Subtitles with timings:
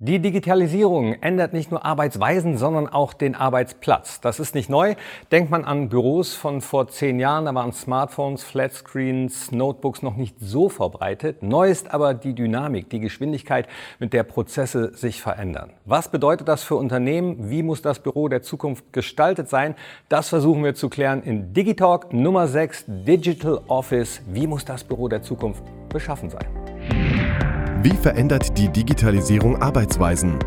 [0.00, 4.20] Die Digitalisierung ändert nicht nur Arbeitsweisen, sondern auch den Arbeitsplatz.
[4.20, 4.94] Das ist nicht neu.
[5.32, 10.36] Denkt man an Büros von vor zehn Jahren, da waren Smartphones, Flatscreens, Notebooks noch nicht
[10.38, 11.42] so verbreitet.
[11.42, 13.66] Neu ist aber die Dynamik, die Geschwindigkeit,
[13.98, 15.72] mit der Prozesse sich verändern.
[15.84, 17.50] Was bedeutet das für Unternehmen?
[17.50, 19.74] Wie muss das Büro der Zukunft gestaltet sein?
[20.08, 24.22] Das versuchen wir zu klären in Digitalk Nummer 6, Digital Office.
[24.28, 27.17] Wie muss das Büro der Zukunft beschaffen sein?
[27.80, 30.40] Wie verändert die Digitalisierung Arbeitsweisen?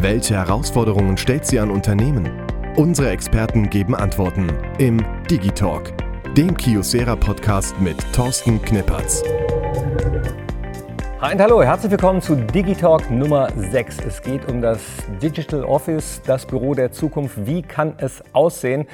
[0.00, 2.30] Welche Herausforderungen stellt sie an Unternehmen?
[2.76, 4.46] Unsere Experten geben Antworten
[4.78, 5.92] im Digitalk,
[6.36, 9.24] dem Kiosera Podcast mit Thorsten Knippertz.
[11.20, 13.98] Hi und hallo, herzlich willkommen zu Digitalk Nummer 6.
[14.06, 14.78] Es geht um das
[15.20, 17.46] Digital Office, das Büro der Zukunft.
[17.46, 18.86] Wie kann es aussehen?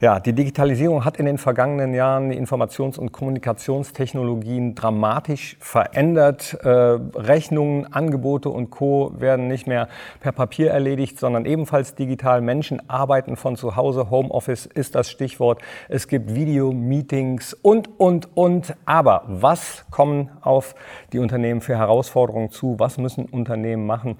[0.00, 6.58] Ja, die Digitalisierung hat in den vergangenen Jahren die Informations- und Kommunikationstechnologien dramatisch verändert.
[6.62, 9.12] Äh, Rechnungen, Angebote und Co.
[9.18, 9.88] werden nicht mehr
[10.20, 12.40] per Papier erledigt, sondern ebenfalls digital.
[12.40, 14.10] Menschen arbeiten von zu Hause.
[14.10, 15.60] Homeoffice ist das Stichwort.
[15.88, 18.74] Es gibt Video-Meetings und, und, und.
[18.86, 20.74] Aber was kommen auf
[21.12, 22.74] die Unternehmen für für Herausforderungen zu?
[22.80, 24.16] Was müssen Unternehmen machen?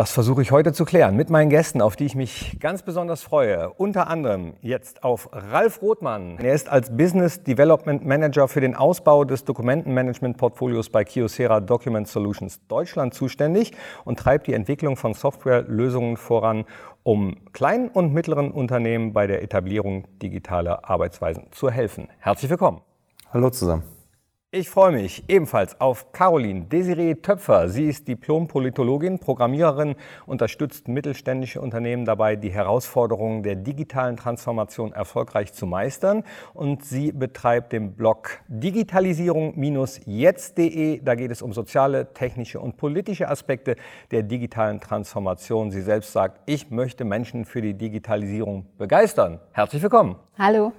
[0.00, 3.22] Das versuche ich heute zu klären mit meinen Gästen, auf die ich mich ganz besonders
[3.22, 3.68] freue.
[3.68, 6.38] Unter anderem jetzt auf Ralf Rothmann.
[6.38, 12.66] Er ist als Business Development Manager für den Ausbau des Dokumentenmanagement-Portfolios bei Kyocera Document Solutions
[12.66, 13.72] Deutschland zuständig
[14.06, 16.64] und treibt die Entwicklung von Softwarelösungen voran,
[17.02, 22.08] um kleinen und mittleren Unternehmen bei der Etablierung digitaler Arbeitsweisen zu helfen.
[22.20, 22.80] Herzlich willkommen.
[23.34, 23.99] Hallo zusammen.
[24.52, 27.68] Ich freue mich ebenfalls auf Caroline Desiree Töpfer.
[27.68, 29.94] Sie ist Diplom-Politologin, Programmiererin,
[30.26, 36.24] unterstützt mittelständische Unternehmen dabei, die Herausforderungen der digitalen Transformation erfolgreich zu meistern.
[36.52, 41.00] Und sie betreibt den Blog digitalisierung-jetzt.de.
[41.00, 43.76] Da geht es um soziale, technische und politische Aspekte
[44.10, 45.70] der digitalen Transformation.
[45.70, 49.38] Sie selbst sagt, ich möchte Menschen für die Digitalisierung begeistern.
[49.52, 50.16] Herzlich willkommen.
[50.36, 50.72] Hallo.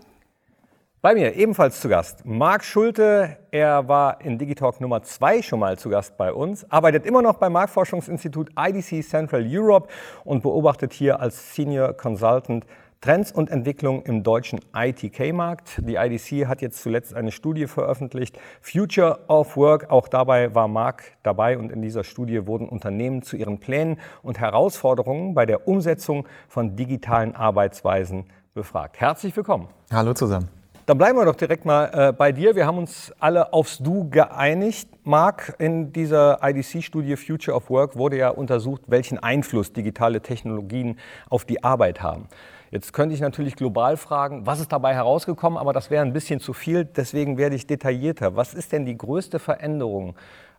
[1.04, 3.36] Bei mir ebenfalls zu Gast Marc Schulte.
[3.50, 7.38] Er war in Digitalk Nummer 2 schon mal zu Gast bei uns, arbeitet immer noch
[7.38, 9.88] beim Marktforschungsinstitut IDC Central Europe
[10.26, 12.68] und beobachtet hier als Senior Consultant
[13.02, 15.82] Trends und Entwicklung im deutschen ITK-Markt.
[15.88, 19.90] Die IDC hat jetzt zuletzt eine Studie veröffentlicht, Future of Work.
[19.90, 24.40] Auch dabei war Marc dabei und in dieser Studie wurden Unternehmen zu ihren Plänen und
[24.40, 29.00] Herausforderungen bei der Umsetzung von digitalen Arbeitsweisen befragt.
[29.00, 29.68] Herzlich willkommen.
[29.92, 30.61] Hallo zusammen.
[30.86, 32.56] Dann bleiben wir doch direkt mal äh, bei dir.
[32.56, 34.90] Wir haben uns alle aufs Du geeinigt.
[35.04, 40.98] Marc, in dieser IDC-Studie Future of Work wurde ja untersucht, welchen Einfluss digitale Technologien
[41.30, 42.28] auf die Arbeit haben.
[42.72, 46.40] Jetzt könnte ich natürlich global fragen, was ist dabei herausgekommen, aber das wäre ein bisschen
[46.40, 46.86] zu viel.
[46.86, 48.36] Deswegen werde ich detaillierter.
[48.36, 50.16] Was ist denn die größte Veränderung,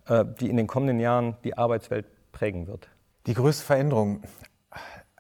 [0.06, 2.88] äh, die in den kommenden Jahren die Arbeitswelt prägen wird?
[3.26, 4.22] Die größte Veränderung,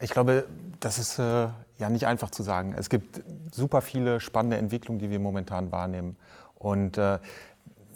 [0.02, 0.46] ich glaube,
[0.80, 1.48] das ist äh,
[1.78, 2.74] ja nicht einfach zu sagen.
[2.76, 6.16] Es gibt super viele spannende Entwicklungen, die wir momentan wahrnehmen.
[6.56, 7.18] Und äh,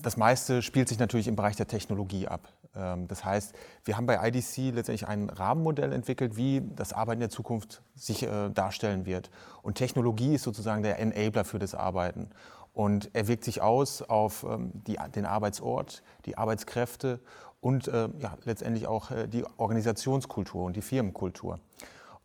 [0.02, 2.48] das meiste spielt sich natürlich im Bereich der Technologie ab.
[2.76, 7.30] Ähm, das heißt, wir haben bei IDC letztendlich ein Rahmenmodell entwickelt, wie das Arbeiten der
[7.30, 9.30] Zukunft sich äh, darstellen wird.
[9.62, 12.30] Und Technologie ist sozusagen der Enabler für das Arbeiten.
[12.72, 17.18] Und er wirkt sich aus auf ähm, die, den Arbeitsort, die Arbeitskräfte
[17.60, 21.58] und äh, ja, letztendlich auch äh, die Organisationskultur und die Firmenkultur.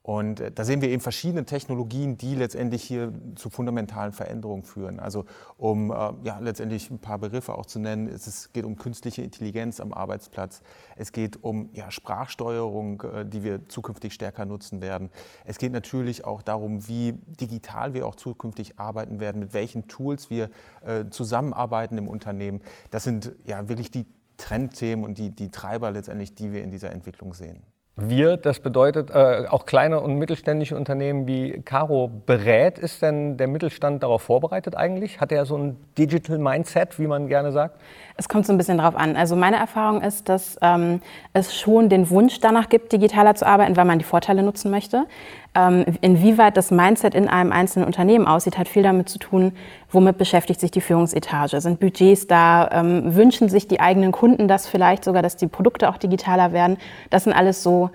[0.03, 5.00] Und äh, da sehen wir eben verschiedene Technologien, die letztendlich hier zu fundamentalen Veränderungen führen.
[5.00, 5.25] Also
[5.57, 9.79] um äh, ja, letztendlich ein paar Begriffe auch zu nennen, es geht um künstliche Intelligenz
[9.79, 10.63] am Arbeitsplatz,
[10.95, 15.11] es geht um ja, Sprachsteuerung, äh, die wir zukünftig stärker nutzen werden.
[15.45, 20.31] Es geht natürlich auch darum, wie digital wir auch zukünftig arbeiten werden, mit welchen Tools
[20.31, 20.50] wir
[20.84, 22.61] äh, zusammenarbeiten im Unternehmen.
[22.90, 24.07] Das sind ja wirklich die
[24.38, 27.61] Trendthemen und die, die Treiber letztendlich, die wir in dieser Entwicklung sehen.
[28.09, 32.79] Wir, das bedeutet äh, auch kleine und mittelständische Unternehmen wie Caro berät.
[32.79, 35.19] Ist denn der Mittelstand darauf vorbereitet eigentlich?
[35.19, 37.79] Hat er so ein Digital Mindset, wie man gerne sagt?
[38.21, 39.15] Es kommt so ein bisschen drauf an.
[39.15, 41.01] Also meine Erfahrung ist, dass ähm,
[41.33, 45.07] es schon den Wunsch danach gibt, digitaler zu arbeiten, weil man die Vorteile nutzen möchte.
[45.55, 49.53] Ähm, inwieweit das Mindset in einem einzelnen Unternehmen aussieht, hat viel damit zu tun,
[49.90, 51.59] womit beschäftigt sich die Führungsetage.
[51.61, 52.69] Sind Budgets da?
[52.72, 56.78] Ähm, wünschen sich die eigenen Kunden das vielleicht sogar, dass die Produkte auch digitaler werden?
[57.09, 57.90] Das sind alles so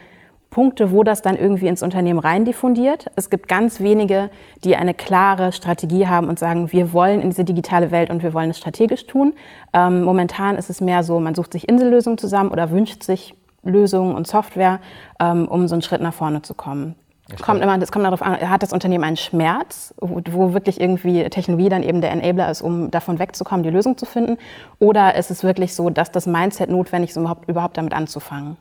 [0.56, 3.10] Punkte, wo das dann irgendwie ins Unternehmen rein diffundiert.
[3.14, 4.30] Es gibt ganz wenige,
[4.64, 8.32] die eine klare Strategie haben und sagen, wir wollen in diese digitale Welt und wir
[8.32, 9.34] wollen es strategisch tun.
[9.74, 14.14] Ähm, momentan ist es mehr so, man sucht sich Insellösungen zusammen oder wünscht sich Lösungen
[14.14, 14.80] und Software,
[15.20, 16.94] ähm, um so einen Schritt nach vorne zu kommen.
[17.42, 21.22] Kommt immer, das kommt darauf an, hat das Unternehmen einen Schmerz, wo, wo, wirklich irgendwie
[21.28, 24.38] Technologie dann eben der Enabler ist, um davon wegzukommen, die Lösung zu finden?
[24.78, 28.56] Oder ist es wirklich so, dass das Mindset notwendig ist, um überhaupt, überhaupt damit anzufangen?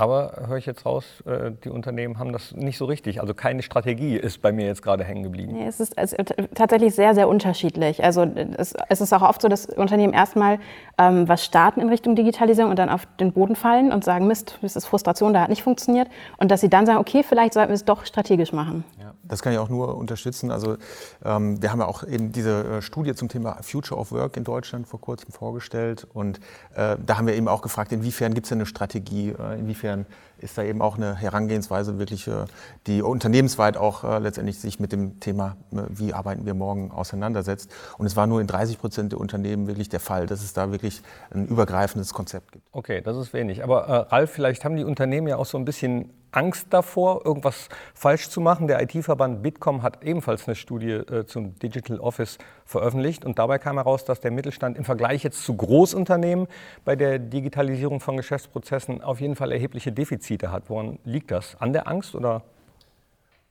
[0.00, 3.20] Aber höre ich jetzt raus, äh, die Unternehmen haben das nicht so richtig.
[3.20, 5.52] Also keine Strategie ist bei mir jetzt gerade hängen geblieben.
[5.52, 6.16] Nee, es ist, ist
[6.54, 8.02] tatsächlich sehr, sehr unterschiedlich.
[8.02, 10.58] Also es, es, ist auch oft so, dass Unternehmen erstmal
[10.96, 14.58] ähm, was starten in Richtung Digitalisierung und dann auf den Boden fallen und sagen, Mist,
[14.62, 16.08] das ist Frustration, da hat nicht funktioniert.
[16.38, 18.84] Und dass sie dann sagen, okay, vielleicht sollten wir es doch strategisch machen.
[18.98, 20.50] Ja, das kann ich auch nur unterstützen.
[20.50, 20.76] Also
[21.24, 24.44] ähm, wir haben ja auch eben diese äh, Studie zum Thema Future of Work in
[24.44, 26.06] Deutschland vor kurzem vorgestellt.
[26.12, 26.38] Und
[26.74, 30.06] äh, da haben wir eben auch gefragt, inwiefern gibt es denn eine Strategie, äh, inwiefern
[30.42, 32.44] ist da eben auch eine Herangehensweise wirklich, äh,
[32.86, 37.70] die unternehmensweit auch äh, letztendlich sich mit dem Thema, äh, wie arbeiten wir morgen, auseinandersetzt.
[37.98, 40.72] Und es war nur in 30 Prozent der Unternehmen wirklich der Fall, dass es da
[40.72, 42.66] wirklich ein übergreifendes Konzept gibt.
[42.72, 43.62] Okay, das ist wenig.
[43.62, 48.28] Aber Ralf, vielleicht haben die Unternehmen ja auch so ein bisschen Angst davor, irgendwas falsch
[48.28, 48.68] zu machen.
[48.68, 53.76] Der IT-Verband Bitkom hat ebenfalls eine Studie äh, zum Digital Office veröffentlicht und dabei kam
[53.76, 56.46] heraus, dass der Mittelstand im Vergleich jetzt zu Großunternehmen
[56.84, 60.70] bei der Digitalisierung von Geschäftsprozessen auf jeden Fall erhebliche Defizite hat.
[60.70, 61.56] Woran liegt das?
[61.60, 62.42] An der Angst oder?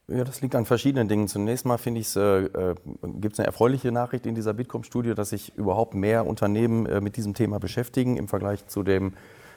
[0.08, 1.28] Ja, das liegt an verschiedenen Dingen.
[1.28, 5.30] Zunächst mal finde ich, äh, äh gibt es eine erfreuliche Nachricht in dieser Bitkom-Studie, dass
[5.30, 9.14] sich überhaupt mehr Unternehmen äh, mit diesem Thema beschäftigen im Vergleich zu dem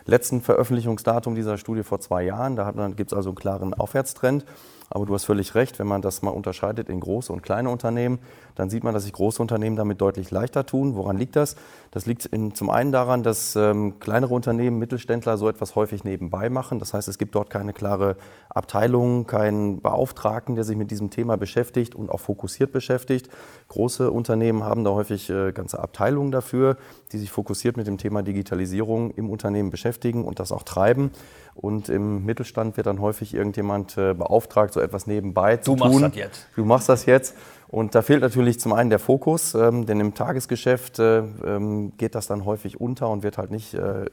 [0.07, 2.57] letzten Veröffentlichungsdatum dieser Studie vor zwei Jahren.
[2.57, 4.45] Da gibt es also einen klaren Aufwärtstrend.
[4.91, 8.19] Aber du hast völlig recht, wenn man das mal unterscheidet in große und kleine Unternehmen,
[8.55, 10.95] dann sieht man, dass sich große Unternehmen damit deutlich leichter tun.
[10.95, 11.57] Woran liegt das?
[11.91, 16.51] Das liegt in, zum einen daran, dass ähm, kleinere Unternehmen, Mittelständler so etwas häufig nebenbei
[16.51, 16.79] machen.
[16.79, 18.17] Das heißt, es gibt dort keine klare
[18.51, 23.31] Abteilung, keinen Beauftragten, der sich mit diesem Thema beschäftigt und auch fokussiert beschäftigt.
[23.69, 26.77] Große Unternehmen haben da häufig äh, ganze Abteilungen dafür,
[27.13, 31.11] die sich fokussiert mit dem Thema Digitalisierung im Unternehmen beschäftigen und das auch treiben.
[31.55, 35.93] Und im Mittelstand wird dann häufig irgendjemand äh, beauftragt, so etwas nebenbei zu du tun.
[35.93, 36.49] Du machst das jetzt.
[36.57, 37.37] Du machst das jetzt.
[37.69, 42.15] Und da fehlt natürlich zum einen der Fokus, ähm, denn im Tagesgeschäft äh, ähm, geht
[42.15, 44.07] das dann häufig unter und wird halt nicht äh,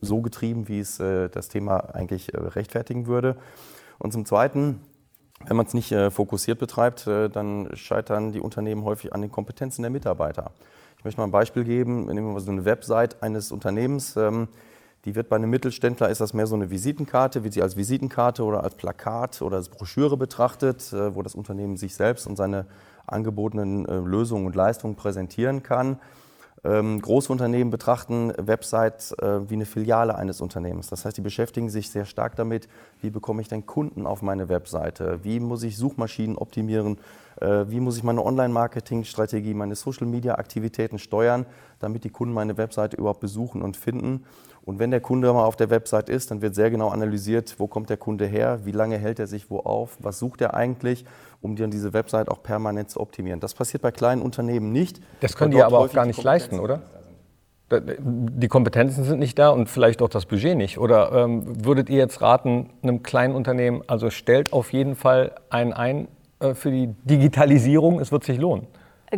[0.00, 3.36] so getrieben, wie es äh, das Thema eigentlich äh, rechtfertigen würde.
[3.98, 4.80] Und zum Zweiten,
[5.46, 9.82] wenn man es nicht äh, fokussiert betreibt, dann scheitern die Unternehmen häufig an den Kompetenzen
[9.82, 10.52] der Mitarbeiter.
[10.98, 12.06] Ich möchte mal ein Beispiel geben.
[12.06, 14.16] Nehmen wir mal so eine Website eines Unternehmens.
[14.16, 14.48] Ähm,
[15.04, 18.42] die wird bei einem Mittelständler, ist das mehr so eine Visitenkarte, wird sie als Visitenkarte
[18.42, 22.66] oder als Plakat oder als Broschüre betrachtet, äh, wo das Unternehmen sich selbst und seine
[23.06, 25.98] angebotenen äh, Lösungen und Leistungen präsentieren kann.
[26.66, 30.88] Ähm, große Unternehmen betrachten Websites äh, wie eine Filiale eines Unternehmens.
[30.88, 32.68] Das heißt, die beschäftigen sich sehr stark damit,
[33.02, 36.98] wie bekomme ich denn Kunden auf meine Webseite, wie muss ich Suchmaschinen optimieren,
[37.40, 41.46] wie muss ich meine Online-Marketing-Strategie, meine Social-Media-Aktivitäten steuern,
[41.80, 44.24] damit die Kunden meine Webseite überhaupt besuchen und finden.
[44.64, 47.66] Und wenn der Kunde mal auf der Website ist, dann wird sehr genau analysiert, wo
[47.66, 51.04] kommt der Kunde her, wie lange hält er sich wo auf, was sucht er eigentlich,
[51.42, 53.40] um dann diese Website auch permanent zu optimieren.
[53.40, 55.00] Das passiert bei kleinen Unternehmen nicht.
[55.20, 56.80] Das können die aber auch gar nicht leisten, oder?
[57.70, 60.78] Die Kompetenzen sind nicht da und vielleicht auch das Budget nicht.
[60.78, 65.72] Oder ähm, würdet ihr jetzt raten, einem kleinen Unternehmen, also stellt auf jeden Fall einen
[65.72, 66.08] ein
[66.40, 68.66] äh, für die Digitalisierung, es wird sich lohnen?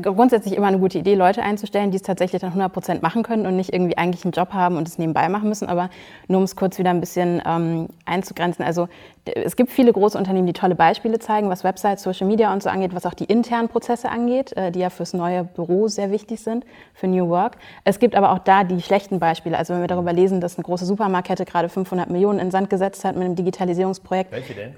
[0.00, 3.46] Grundsätzlich immer eine gute Idee, Leute einzustellen, die es tatsächlich dann 100 Prozent machen können
[3.46, 5.68] und nicht irgendwie eigentlich einen Job haben und es nebenbei machen müssen.
[5.68, 5.90] Aber
[6.28, 8.64] nur um es kurz wieder ein bisschen ähm, einzugrenzen.
[8.64, 8.88] Also
[9.24, 12.68] es gibt viele große Unternehmen, die tolle Beispiele zeigen, was Websites, Social Media und so
[12.68, 16.40] angeht, was auch die internen Prozesse angeht, äh, die ja fürs neue Büro sehr wichtig
[16.40, 16.64] sind,
[16.94, 17.56] für New Work.
[17.84, 19.58] Es gibt aber auch da die schlechten Beispiele.
[19.58, 23.04] Also wenn wir darüber lesen, dass eine große Supermarktkette gerade 500 Millionen in Sand gesetzt
[23.04, 24.32] hat mit einem Digitalisierungsprojekt.
[24.32, 24.74] Welche denn?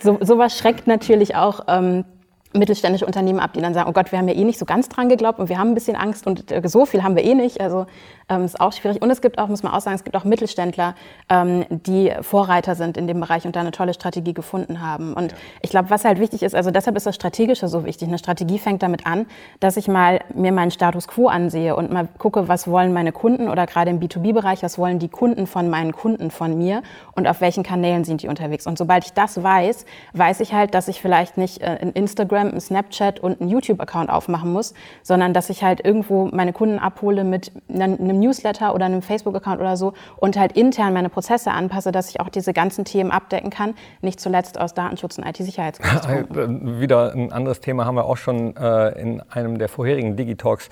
[0.00, 2.04] So, sowas schreckt natürlich auch ähm,
[2.52, 4.88] mittelständische Unternehmen ab, die dann sagen, oh Gott, wir haben ja eh nicht so ganz
[4.88, 7.34] dran geglaubt und wir haben ein bisschen Angst und äh, so viel haben wir eh
[7.34, 7.60] nicht.
[7.60, 7.86] Also
[8.28, 9.00] ähm, ist auch schwierig.
[9.02, 10.94] Und es gibt auch, muss man auch sagen, es gibt auch Mittelständler,
[11.28, 15.14] ähm, die Vorreiter sind in dem Bereich und da eine tolle Strategie gefunden haben.
[15.14, 15.38] Und ja.
[15.62, 18.08] ich glaube, was halt wichtig ist, also deshalb ist das Strategische so wichtig.
[18.08, 19.26] Eine Strategie fängt damit an,
[19.60, 23.48] dass ich mal mir meinen Status quo ansehe und mal gucke, was wollen meine Kunden
[23.48, 26.82] oder gerade im B2B-Bereich, was wollen die Kunden von meinen Kunden von mir
[27.14, 28.66] und auf welchen Kanälen sind die unterwegs.
[28.66, 32.37] Und sobald ich das weiß, weiß ich halt, dass ich vielleicht nicht äh, ein Instagram,
[32.40, 37.24] ein Snapchat und einen YouTube-Account aufmachen muss, sondern dass ich halt irgendwo meine Kunden abhole
[37.24, 42.10] mit einem Newsletter oder einem Facebook-Account oder so und halt intern meine Prozesse anpasse, dass
[42.10, 46.80] ich auch diese ganzen Themen abdecken kann, nicht zuletzt aus Datenschutz und IT-Sicherheitsgründen.
[46.80, 50.68] Wieder ein anderes Thema haben wir auch schon äh, in einem der vorherigen Digitalks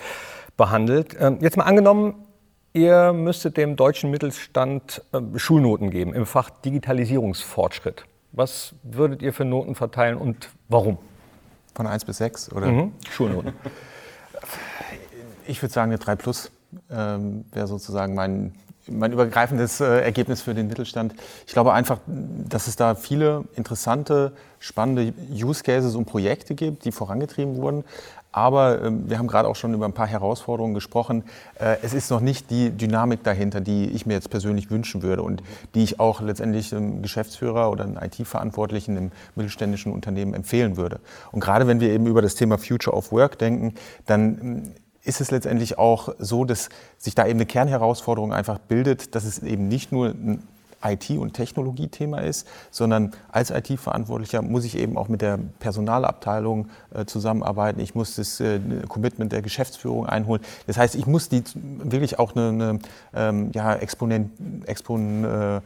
[0.57, 1.17] behandelt.
[1.21, 2.27] Ähm, jetzt mal angenommen,
[2.73, 8.05] ihr müsstet dem deutschen Mittelstand äh, Schulnoten geben im Fach Digitalisierungsfortschritt.
[8.33, 10.99] Was würdet ihr für Noten verteilen und warum?
[11.77, 12.69] Von 1 bis 6 oder?
[12.69, 12.93] Mhm.
[13.11, 13.53] Schulnoten.
[15.47, 16.51] Ich würde sagen, eine 3 plus
[16.91, 18.55] ähm, wäre sozusagen mein
[18.89, 21.15] mein übergreifendes äh, Ergebnis für den Mittelstand.
[21.47, 26.93] Ich glaube einfach, dass es da viele interessante, spannende Use Cases und Projekte gibt, die
[26.93, 27.85] vorangetrieben wurden.
[28.37, 31.25] Aber äh, wir haben gerade auch schon über ein paar Herausforderungen gesprochen.
[31.59, 35.23] Äh, es ist noch nicht die Dynamik dahinter, die ich mir jetzt persönlich wünschen würde
[35.23, 35.43] und
[35.75, 41.01] die ich auch letztendlich einem Geschäftsführer oder einem IT-Verantwortlichen im mittelständischen Unternehmen empfehlen würde.
[41.33, 43.75] Und gerade wenn wir eben über das Thema Future of Work denken,
[44.05, 49.25] dann ist es letztendlich auch so, dass sich da eben eine Kernherausforderung einfach bildet, dass
[49.25, 50.47] es eben nicht nur ein
[50.93, 57.05] IT- und Technologiethema ist, sondern als IT-Verantwortlicher muss ich eben auch mit der Personalabteilung äh,
[57.05, 57.81] zusammenarbeiten.
[57.81, 60.43] Ich muss das äh, Commitment der Geschäftsführung einholen.
[60.67, 62.79] Das heißt, ich muss die wirklich auch eine, eine
[63.15, 64.31] ähm, ja, Exponent,
[64.67, 65.61] Expon, äh,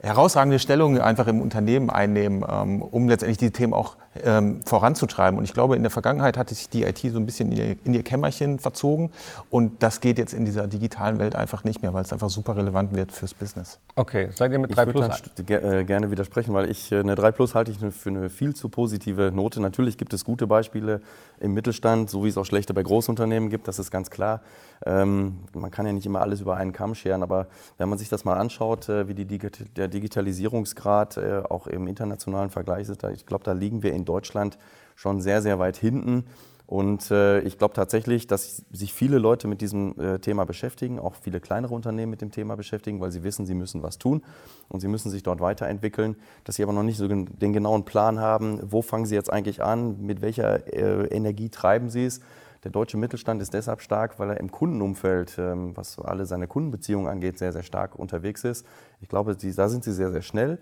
[0.00, 5.38] herausragende Stellung einfach im Unternehmen einnehmen, ähm, um letztendlich die Themen auch ähm, voranzutreiben.
[5.38, 7.76] Und ich glaube, in der Vergangenheit hatte sich die IT so ein bisschen in ihr,
[7.84, 9.10] in ihr Kämmerchen verzogen.
[9.50, 12.56] Und das geht jetzt in dieser digitalen Welt einfach nicht mehr, weil es einfach super
[12.56, 13.78] relevant wird fürs Business.
[13.96, 15.22] Okay, seid ihr mit 3 Plus?
[15.36, 18.30] Ich würde äh, gerne widersprechen, weil ich äh, eine 3 Plus halte ich für eine
[18.30, 19.60] viel zu positive Note.
[19.60, 21.00] Natürlich gibt es gute Beispiele
[21.40, 24.40] im Mittelstand, so wie es auch schlechte bei Großunternehmen gibt, das ist ganz klar.
[24.86, 27.46] Ähm, man kann ja nicht immer alles über einen Kamm scheren, aber
[27.78, 31.86] wenn man sich das mal anschaut, äh, wie die Digi der Digitalisierungsgrad äh, auch im
[31.88, 34.58] internationalen Vergleich ist, ich glaube, da liegen wir in Deutschland
[34.96, 36.24] schon sehr, sehr weit hinten.
[36.68, 41.14] Und äh, ich glaube tatsächlich, dass sich viele Leute mit diesem äh, Thema beschäftigen, auch
[41.14, 44.22] viele kleinere Unternehmen mit dem Thema beschäftigen, weil sie wissen, sie müssen was tun
[44.68, 48.20] und sie müssen sich dort weiterentwickeln, dass sie aber noch nicht so den genauen Plan
[48.20, 52.20] haben, wo fangen sie jetzt eigentlich an, mit welcher äh, Energie treiben sie es.
[52.64, 57.08] Der deutsche Mittelstand ist deshalb stark, weil er im Kundenumfeld, ähm, was alle seine Kundenbeziehungen
[57.08, 58.66] angeht, sehr, sehr stark unterwegs ist.
[59.00, 60.58] Ich glaube, die, da sind sie sehr, sehr schnell.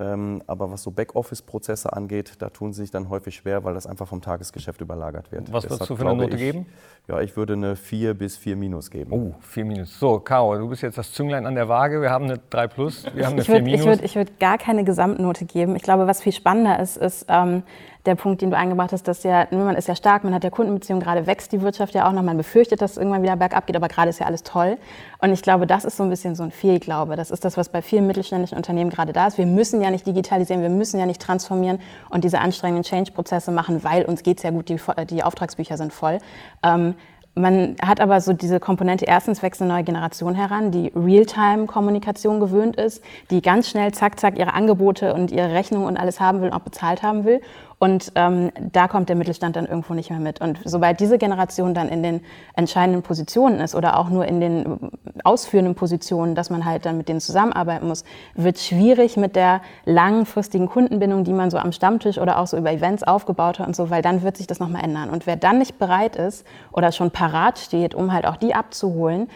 [0.00, 3.86] Ähm, aber was so Backoffice-Prozesse angeht, da tun sie sich dann häufig schwer, weil das
[3.86, 5.52] einfach vom Tagesgeschäft überlagert wird.
[5.52, 6.66] Was würdest du für eine Note ich, geben?
[7.06, 9.12] Ja, ich würde eine 4 bis 4 minus geben.
[9.12, 9.98] Oh, 4 minus.
[10.00, 12.00] So, Caro, du bist jetzt das Zünglein an der Waage.
[12.00, 14.00] Wir haben eine 3 plus, wir haben eine ich 4 würd, minus.
[14.00, 15.76] Ich würde würd gar keine Gesamtnote geben.
[15.76, 17.62] Ich glaube, was viel spannender ist, ist ähm,
[18.06, 20.50] der Punkt, den du eingebracht hast, dass ja, man ist ja stark, man hat ja
[20.50, 23.66] Kundenbeziehungen, gerade wächst die Wirtschaft ja auch noch, man befürchtet, dass es irgendwann wieder bergab
[23.66, 24.76] geht, aber gerade ist ja alles toll.
[25.20, 27.16] Und ich glaube, das ist so ein bisschen so ein Fehlglaube.
[27.16, 29.38] Das ist das, was bei vielen mittelständischen Unternehmen gerade da ist.
[29.38, 31.80] Wir müssen ja nicht digitalisieren, wir müssen ja nicht transformieren
[32.10, 35.92] und diese anstrengenden Change-Prozesse machen, weil uns geht es ja gut, die, die Auftragsbücher sind
[35.92, 36.18] voll.
[36.62, 36.94] Ähm,
[37.36, 42.76] man hat aber so diese Komponente, erstens wächst eine neue Generation heran, die Realtime-Kommunikation gewöhnt
[42.76, 46.50] ist, die ganz schnell zack, zack ihre Angebote und ihre Rechnungen und alles haben will
[46.50, 47.40] und auch bezahlt haben will.
[47.78, 50.40] Und ähm, da kommt der Mittelstand dann irgendwo nicht mehr mit.
[50.40, 52.20] Und sobald diese Generation dann in den
[52.54, 54.90] entscheidenden Positionen ist oder auch nur in den
[55.24, 58.04] ausführenden Positionen, dass man halt dann mit denen zusammenarbeiten muss,
[58.34, 62.72] wird schwierig mit der langfristigen Kundenbindung, die man so am Stammtisch oder auch so über
[62.72, 65.10] Events aufgebaut hat und so, weil dann wird sich das nochmal ändern.
[65.10, 69.28] Und wer dann nicht bereit ist oder schon parat steht, um halt auch die abzuholen,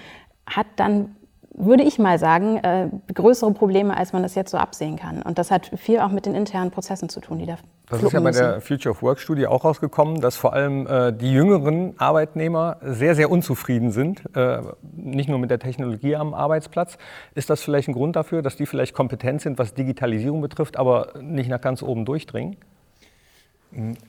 [0.46, 1.16] hat dann
[1.58, 5.22] würde ich mal sagen, äh, größere Probleme, als man das jetzt so absehen kann.
[5.22, 7.56] Und das hat viel auch mit den internen Prozessen zu tun, die da
[7.90, 11.12] Das ist ja bei der Future of Work Studie auch rausgekommen, dass vor allem äh,
[11.12, 14.60] die jüngeren Arbeitnehmer sehr, sehr unzufrieden sind, äh,
[14.94, 16.98] nicht nur mit der Technologie am Arbeitsplatz.
[17.34, 21.14] Ist das vielleicht ein Grund dafür, dass die vielleicht kompetent sind, was Digitalisierung betrifft, aber
[21.20, 22.56] nicht nach ganz oben durchdringen?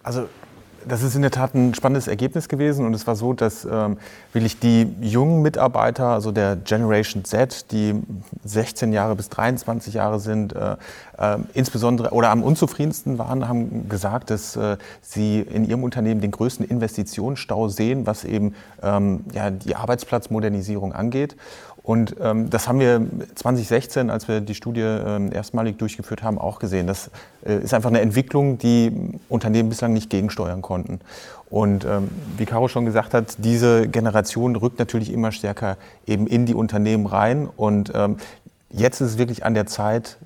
[0.03, 0.27] Also
[0.87, 3.97] das ist in der Tat ein spannendes Ergebnis gewesen und es war so, dass ähm,
[4.33, 7.95] wirklich die jungen Mitarbeiter, also der Generation Z, die
[8.43, 10.75] 16 Jahre bis 23 Jahre sind, äh,
[11.17, 16.31] äh, insbesondere oder am unzufriedensten waren, haben gesagt, dass äh, sie in ihrem Unternehmen den
[16.31, 21.35] größten Investitionsstau sehen, was eben ähm, ja, die Arbeitsplatzmodernisierung angeht.
[21.89, 23.01] Und ähm, das haben wir
[23.33, 26.85] 2016, als wir die Studie ähm, erstmalig durchgeführt haben, auch gesehen.
[26.85, 27.09] Das
[27.43, 28.91] äh, ist einfach eine Entwicklung, die
[29.27, 30.99] Unternehmen bislang nicht gegensteuern konnten.
[31.49, 36.45] Und ähm, wie Caro schon gesagt hat, diese Generation rückt natürlich immer stärker eben in
[36.45, 37.49] die Unternehmen rein.
[37.57, 38.17] Und ähm,
[38.69, 40.17] jetzt ist es wirklich an der Zeit,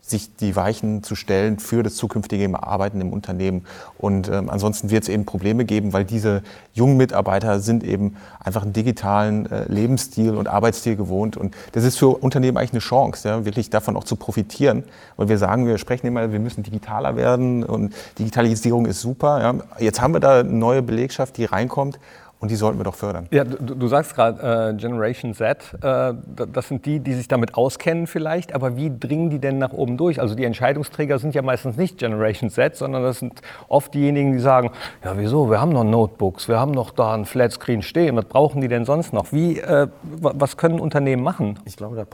[0.00, 3.64] sich die Weichen zu stellen für das zukünftige Arbeiten im Unternehmen.
[3.98, 6.42] Und ähm, ansonsten wird es eben Probleme geben, weil diese
[6.74, 11.36] jungen Mitarbeiter sind eben einfach einen digitalen äh, Lebensstil und Arbeitsstil gewohnt.
[11.36, 14.82] Und das ist für Unternehmen eigentlich eine Chance, ja, wirklich davon auch zu profitieren.
[15.16, 19.40] Weil wir sagen, wir sprechen immer, wir müssen digitaler werden und Digitalisierung ist super.
[19.40, 19.54] Ja.
[19.78, 22.00] Jetzt haben wir da eine neue Belegschaft, die reinkommt
[22.42, 23.28] und die sollten wir doch fördern.
[23.30, 26.12] Ja, du, du sagst gerade äh, Generation Z, äh,
[26.52, 29.96] das sind die, die sich damit auskennen vielleicht, aber wie dringen die denn nach oben
[29.96, 30.20] durch?
[30.20, 34.40] Also die Entscheidungsträger sind ja meistens nicht Generation Z, sondern das sind oft diejenigen, die
[34.40, 34.72] sagen,
[35.04, 38.60] ja wieso, wir haben noch Notebooks, wir haben noch da ein Flatscreen stehen, was brauchen
[38.60, 39.32] die denn sonst noch?
[39.32, 41.60] Wie, äh, was können Unternehmen machen?
[41.64, 42.04] Ich glaube, da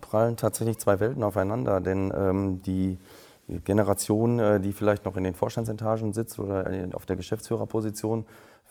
[0.00, 2.96] prallen tatsächlich zwei Welten aufeinander, denn ähm, die
[3.66, 8.24] Generation, äh, die vielleicht noch in den Vorstandsetagen sitzt oder auf der Geschäftsführerposition,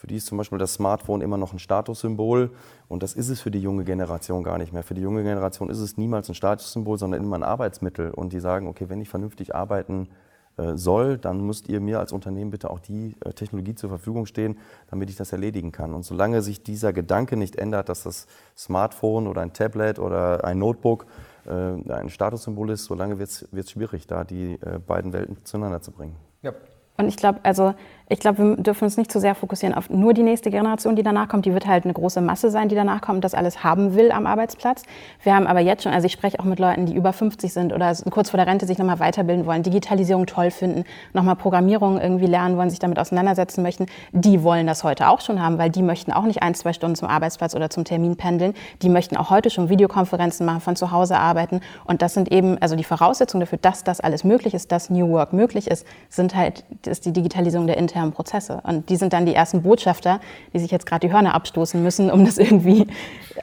[0.03, 2.51] für die ist zum Beispiel das Smartphone immer noch ein Statussymbol.
[2.89, 4.83] Und das ist es für die junge Generation gar nicht mehr.
[4.83, 8.11] Für die junge Generation ist es niemals ein Statussymbol, sondern immer ein Arbeitsmittel.
[8.11, 10.09] Und die sagen, okay, wenn ich vernünftig arbeiten
[10.57, 14.25] äh, soll, dann müsst ihr mir als Unternehmen bitte auch die äh, Technologie zur Verfügung
[14.25, 14.57] stehen,
[14.89, 15.93] damit ich das erledigen kann.
[15.93, 20.59] Und solange sich dieser Gedanke nicht ändert, dass das Smartphone oder ein Tablet oder ein
[20.59, 21.05] Notebook
[21.45, 21.49] äh,
[21.93, 26.17] ein Statussymbol ist, solange wird es schwierig, da die beiden Welten zueinander zu bringen.
[26.41, 26.51] Ja.
[26.97, 27.73] Und ich glaube, also
[28.09, 31.03] ich glaube, wir dürfen uns nicht zu sehr fokussieren auf nur die nächste Generation, die
[31.03, 31.45] danach kommt.
[31.45, 34.27] Die wird halt eine große Masse sein, die danach kommt, das alles haben will am
[34.27, 34.83] Arbeitsplatz.
[35.23, 37.73] Wir haben aber jetzt schon, also ich spreche auch mit Leuten, die über 50 sind
[37.73, 40.83] oder kurz vor der Rente sich nochmal weiterbilden wollen, Digitalisierung toll finden,
[41.13, 43.85] nochmal Programmierung irgendwie lernen wollen, sich damit auseinandersetzen möchten.
[44.11, 46.95] Die wollen das heute auch schon haben, weil die möchten auch nicht ein, zwei Stunden
[46.95, 48.53] zum Arbeitsplatz oder zum Termin pendeln.
[48.81, 51.61] Die möchten auch heute schon Videokonferenzen machen, von zu Hause arbeiten.
[51.85, 55.09] Und das sind eben, also die Voraussetzungen dafür, dass das alles möglich ist, dass New
[55.09, 58.61] Work möglich ist, sind halt, ist die Digitalisierung der internen Prozesse.
[58.63, 60.19] Und die sind dann die ersten Botschafter,
[60.53, 62.87] die sich jetzt gerade die Hörner abstoßen müssen, um das irgendwie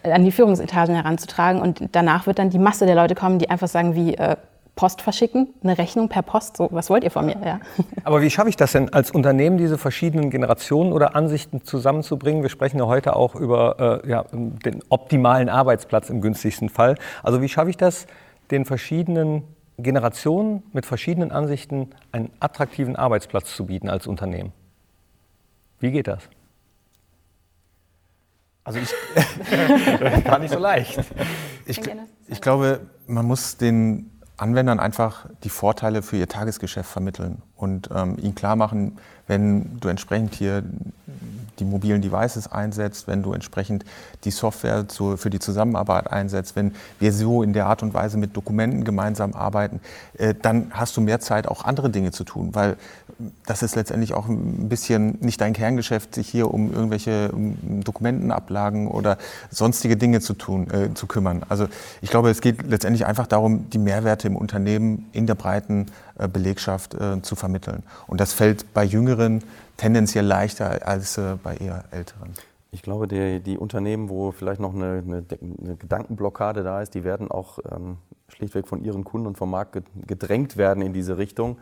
[0.03, 1.61] an die Führungsetagen heranzutragen.
[1.61, 4.37] Und danach wird dann die Masse der Leute kommen, die einfach sagen wie äh,
[4.81, 7.37] Post verschicken, eine Rechnung per Post, so was wollt ihr von mir?
[7.45, 7.61] Ja.
[8.05, 12.41] Aber wie schaffe ich das denn als Unternehmen, diese verschiedenen Generationen oder Ansichten zusammenzubringen?
[12.43, 16.95] Wir sprechen ja heute auch über äh, ja, den optimalen Arbeitsplatz im günstigsten Fall.
[17.23, 18.07] Also wie schaffe ich das,
[18.51, 19.43] den verschiedenen
[19.83, 24.53] Generationen mit verschiedenen Ansichten einen attraktiven Arbeitsplatz zu bieten als Unternehmen.
[25.79, 26.29] Wie geht das?
[28.65, 28.91] Also ich
[30.25, 31.01] gar nicht so leicht.
[31.65, 31.81] Ich,
[32.29, 34.11] ich glaube, man muss den
[34.41, 39.89] Anwendern einfach die Vorteile für ihr Tagesgeschäft vermitteln und ähm, ihnen klar machen, wenn du
[39.89, 40.63] entsprechend hier
[41.59, 43.85] die mobilen Devices einsetzt, wenn du entsprechend
[44.25, 48.17] die Software zu, für die Zusammenarbeit einsetzt, wenn wir so in der Art und Weise
[48.17, 49.81] mit Dokumenten gemeinsam arbeiten,
[50.17, 52.77] äh, dann hast du mehr Zeit, auch andere Dinge zu tun, weil
[53.47, 58.89] das ist letztendlich auch ein bisschen nicht dein Kerngeschäft, sich hier um irgendwelche um Dokumentenablagen
[58.89, 59.19] oder
[59.51, 61.43] sonstige Dinge zu tun, äh, zu kümmern.
[61.49, 61.69] Also
[62.01, 65.87] ich glaube, es geht letztendlich einfach darum, die Mehrwerte im Unternehmen in der breiten
[66.19, 67.83] äh, Belegschaft äh, zu vermitteln.
[68.07, 69.43] Und das fällt bei Jüngeren
[69.77, 72.31] tendenziell leichter als äh, bei eher Älteren.
[72.73, 75.25] Ich glaube, die, die, Unternehmen, wo vielleicht noch eine, eine,
[75.63, 77.97] eine, Gedankenblockade da ist, die werden auch ähm,
[78.29, 81.59] schlichtweg von ihren Kunden und vom Markt gedrängt werden in diese Richtung,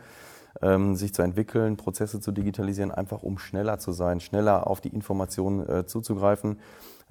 [0.93, 5.67] sich zu entwickeln, Prozesse zu digitalisieren, einfach um schneller zu sein, schneller auf die Informationen
[5.69, 6.57] äh, zuzugreifen.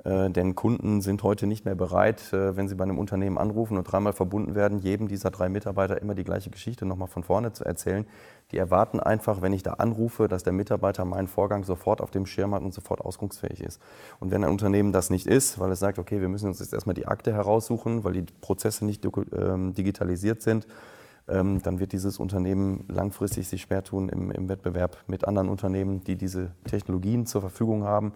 [0.04, 3.76] Äh, denn Kunden sind heute nicht mehr bereit, äh, wenn sie bei einem Unternehmen anrufen
[3.76, 7.52] und dreimal verbunden werden, jedem dieser drei Mitarbeiter immer die gleiche Geschichte nochmal von vorne
[7.52, 8.06] zu erzählen.
[8.52, 12.26] Die erwarten einfach, wenn ich da anrufe, dass der Mitarbeiter meinen Vorgang sofort auf dem
[12.26, 13.80] Schirm hat und sofort auskunftsfähig ist.
[14.20, 16.72] Und wenn ein Unternehmen das nicht ist, weil es sagt, okay, wir müssen uns jetzt
[16.72, 20.97] erstmal die Akte heraussuchen, weil die Prozesse nicht ähm, digitalisiert sind, ähm,
[21.28, 26.16] dann wird dieses Unternehmen langfristig sich schwer tun im, im Wettbewerb mit anderen Unternehmen, die
[26.16, 28.12] diese Technologien zur Verfügung haben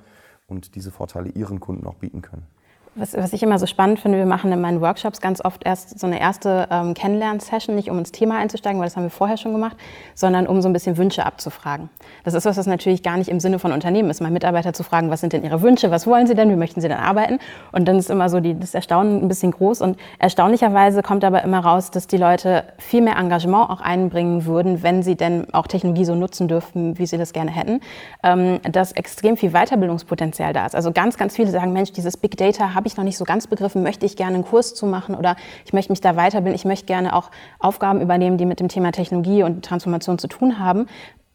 [0.47, 2.47] und diese Vorteile ihren Kunden auch bieten können.
[2.95, 5.99] Was, was, ich immer so spannend finde, wir machen in meinen Workshops ganz oft erst
[5.99, 9.39] so eine erste ähm, Kennenlern-Session, nicht um ins Thema einzusteigen, weil das haben wir vorher
[9.39, 9.79] schon gemacht,
[10.15, 11.89] sondern um so ein bisschen Wünsche abzufragen.
[12.25, 14.83] Das ist was, was natürlich gar nicht im Sinne von Unternehmen ist, mal Mitarbeiter zu
[14.83, 17.39] fragen, was sind denn ihre Wünsche, was wollen sie denn, wie möchten sie denn arbeiten?
[17.73, 21.43] Und dann ist immer so die, das Erstaunen ein bisschen groß und erstaunlicherweise kommt aber
[21.45, 25.67] immer raus, dass die Leute viel mehr Engagement auch einbringen würden, wenn sie denn auch
[25.67, 27.81] Technologie so nutzen dürften, wie sie das gerne hätten,
[28.23, 30.75] ähm, dass extrem viel Weiterbildungspotenzial da ist.
[30.75, 33.47] Also ganz, ganz viele sagen, Mensch, dieses Big Data habe ich noch nicht so ganz
[33.47, 36.65] begriffen, möchte ich gerne einen Kurs zu machen oder ich möchte mich da weiterbilden, ich
[36.65, 40.87] möchte gerne auch Aufgaben übernehmen, die mit dem Thema Technologie und Transformation zu tun haben.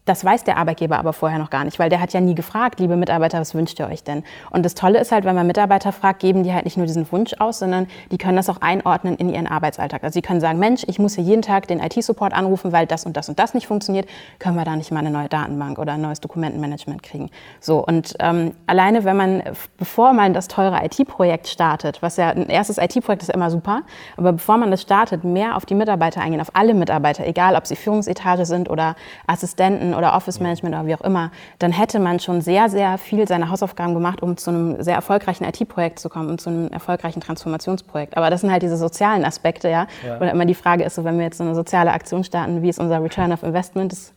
[0.08, 2.80] Das weiß der Arbeitgeber aber vorher noch gar nicht, weil der hat ja nie gefragt,
[2.80, 4.24] liebe Mitarbeiter, was wünscht ihr euch denn?
[4.52, 7.12] Und das Tolle ist halt, wenn man Mitarbeiter fragt, geben die halt nicht nur diesen
[7.12, 10.06] Wunsch aus, sondern die können das auch einordnen in ihren Arbeitsalltag.
[10.06, 13.06] Also sie können sagen, Mensch, ich muss hier jeden Tag den IT-Support anrufen, weil das
[13.06, 14.08] und das und das nicht funktioniert.
[14.40, 17.30] Können wir da nicht mal eine neue Datenbank oder ein neues Dokumentenmanagement kriegen?
[17.60, 19.44] So und ähm, alleine, wenn man,
[19.78, 23.82] bevor man das teure IT-Projekt startet, was ja ein erstes IT-Projekt ist immer super,
[24.16, 27.68] aber bevor man das startet, mehr auf die Mitarbeiter eingehen, auf alle Mitarbeiter, egal ob
[27.68, 28.96] sie Führungsetage sind oder
[29.28, 33.28] Assistenten oder Office Management oder wie auch immer, dann hätte man schon sehr, sehr viel
[33.28, 37.22] seiner Hausaufgaben gemacht, um zu einem sehr erfolgreichen IT-Projekt zu kommen und zu einem erfolgreichen
[37.22, 38.16] Transformationsprojekt.
[38.18, 39.88] Aber das sind halt diese sozialen Aspekte, ja.
[40.06, 40.18] ja.
[40.18, 42.70] Oder immer die Frage ist, so, wenn wir jetzt so eine soziale Aktion starten, wie
[42.70, 43.92] ist unser Return of Investment?
[43.92, 44.14] Das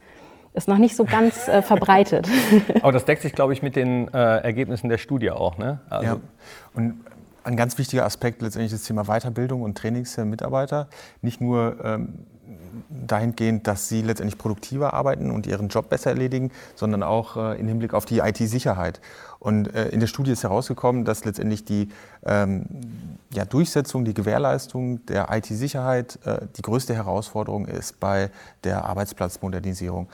[0.52, 2.28] ist noch nicht so ganz äh, verbreitet.
[2.82, 5.58] Aber das deckt sich, glaube ich, mit den äh, Ergebnissen der Studie auch.
[5.58, 5.80] Ne?
[5.88, 6.16] Also ja.
[6.74, 7.04] Und
[7.44, 10.88] ein ganz wichtiger Aspekt letztendlich das Thema Weiterbildung und Trainings der Mitarbeiter.
[11.22, 12.26] Nicht nur ähm,
[12.88, 17.68] dahingehend, dass sie letztendlich produktiver arbeiten und ihren Job besser erledigen, sondern auch äh, im
[17.68, 19.00] Hinblick auf die IT-Sicherheit.
[19.38, 21.88] Und äh, in der Studie ist herausgekommen, dass letztendlich die
[22.24, 22.66] ähm,
[23.32, 28.30] ja, Durchsetzung, die Gewährleistung der IT-Sicherheit äh, die größte Herausforderung ist bei
[28.64, 30.08] der Arbeitsplatzmodernisierung.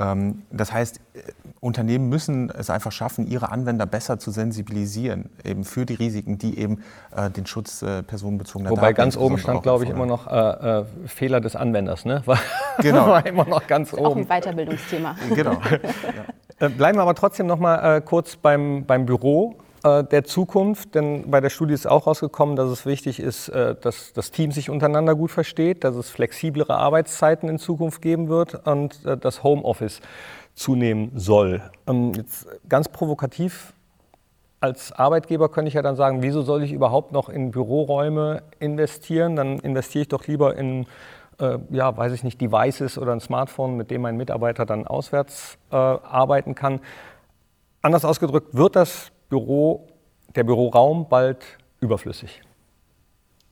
[0.00, 1.20] Ähm, das heißt, äh,
[1.60, 6.58] Unternehmen müssen es einfach schaffen, ihre Anwender besser zu sensibilisieren, eben für die Risiken, die
[6.58, 6.82] eben
[7.14, 10.80] äh, den Schutz äh, personenbezogener Wobei Daten ganz oben stand, glaube ich, immer noch äh,
[10.80, 12.06] äh, Fehler des Anwenders.
[12.06, 12.22] Ne?
[12.26, 12.38] War,
[12.78, 13.08] genau.
[13.08, 14.06] war immer noch ganz oben.
[14.06, 15.16] Auch ein Weiterbildungsthema.
[15.34, 15.52] Genau.
[16.60, 16.68] ja.
[16.68, 21.48] Bleiben wir aber trotzdem noch mal kurz beim, beim Büro der Zukunft, denn bei der
[21.48, 25.84] Studie ist auch rausgekommen, dass es wichtig ist, dass das Team sich untereinander gut versteht,
[25.84, 30.00] dass es flexiblere Arbeitszeiten in Zukunft geben wird und das Homeoffice
[30.54, 31.62] zunehmen soll.
[31.86, 33.72] Ähm, jetzt ganz provokativ
[34.60, 39.34] als Arbeitgeber könnte ich ja dann sagen, wieso soll ich überhaupt noch in Büroräume investieren?
[39.34, 40.86] Dann investiere ich doch lieber in,
[41.38, 45.56] äh, ja, weiß ich nicht, Devices oder ein Smartphone, mit dem mein Mitarbeiter dann auswärts
[45.70, 46.80] äh, arbeiten kann.
[47.80, 49.86] Anders ausgedrückt, wird das Büro,
[50.34, 51.38] der Büroraum bald
[51.80, 52.42] überflüssig?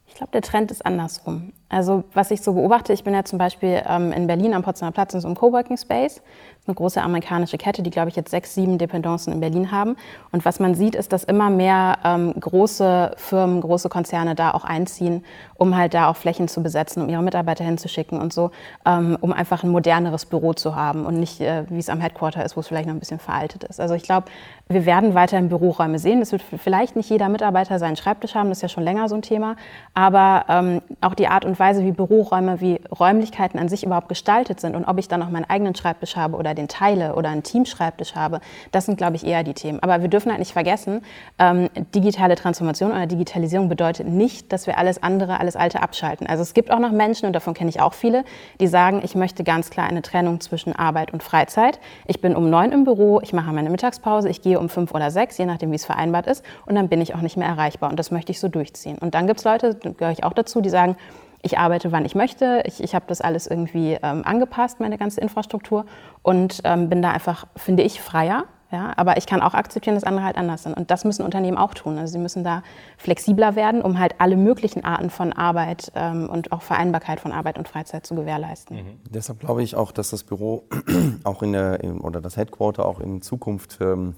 [0.06, 1.52] Ich glaube, der Trend ist andersrum.
[1.68, 4.92] Also was ich so beobachte, ich bin ja zum Beispiel ähm, in Berlin am Potsdamer
[4.92, 6.20] Platz in so einem Coworking Space
[6.68, 9.96] eine große amerikanische Kette, die, glaube ich, jetzt sechs, sieben Dependancen in Berlin haben.
[10.30, 14.64] Und was man sieht, ist, dass immer mehr ähm, große Firmen, große Konzerne da auch
[14.64, 15.24] einziehen,
[15.56, 18.50] um halt da auch Flächen zu besetzen, um ihre Mitarbeiter hinzuschicken und so,
[18.86, 22.44] ähm, um einfach ein moderneres Büro zu haben und nicht, äh, wie es am Headquarter
[22.44, 23.80] ist, wo es vielleicht noch ein bisschen veraltet ist.
[23.80, 24.26] Also ich glaube,
[24.68, 26.20] wir werden weiterhin Büroräume sehen.
[26.20, 29.14] Es wird vielleicht nicht jeder Mitarbeiter seinen Schreibtisch haben, das ist ja schon länger so
[29.14, 29.56] ein Thema.
[29.94, 34.60] Aber ähm, auch die Art und Weise, wie Büroräume, wie Räumlichkeiten an sich überhaupt gestaltet
[34.60, 37.42] sind und ob ich dann noch meinen eigenen Schreibtisch habe oder den teile oder einen
[37.42, 38.40] Teamschreibtisch habe,
[38.72, 39.82] das sind, glaube ich, eher die Themen.
[39.82, 41.02] Aber wir dürfen halt nicht vergessen,
[41.38, 46.26] ähm, digitale Transformation oder Digitalisierung bedeutet nicht, dass wir alles andere, alles Alte abschalten.
[46.26, 48.24] Also es gibt auch noch Menschen, und davon kenne ich auch viele,
[48.60, 51.80] die sagen, ich möchte ganz klar eine Trennung zwischen Arbeit und Freizeit.
[52.06, 55.10] Ich bin um neun im Büro, ich mache meine Mittagspause, ich gehe um fünf oder
[55.10, 57.90] sechs, je nachdem, wie es vereinbart ist, und dann bin ich auch nicht mehr erreichbar.
[57.90, 58.98] Und das möchte ich so durchziehen.
[58.98, 60.96] Und dann gibt es Leute, da gehöre ich auch dazu, die sagen,
[61.42, 62.62] ich arbeite, wann ich möchte.
[62.66, 65.84] Ich, ich habe das alles irgendwie ähm, angepasst, meine ganze Infrastruktur,
[66.22, 68.44] und ähm, bin da einfach, finde ich, freier.
[68.70, 70.76] Ja, aber ich kann auch akzeptieren, dass andere halt anders sind.
[70.76, 71.96] Und das müssen Unternehmen auch tun.
[71.96, 72.62] Also sie müssen da
[72.98, 77.56] flexibler werden, um halt alle möglichen Arten von Arbeit ähm, und auch Vereinbarkeit von Arbeit
[77.56, 78.76] und Freizeit zu gewährleisten.
[78.76, 79.00] Mhm.
[79.08, 80.64] Deshalb glaube ich auch, dass das Büro
[81.24, 84.16] auch in der, oder das Headquarter auch in Zukunft ähm,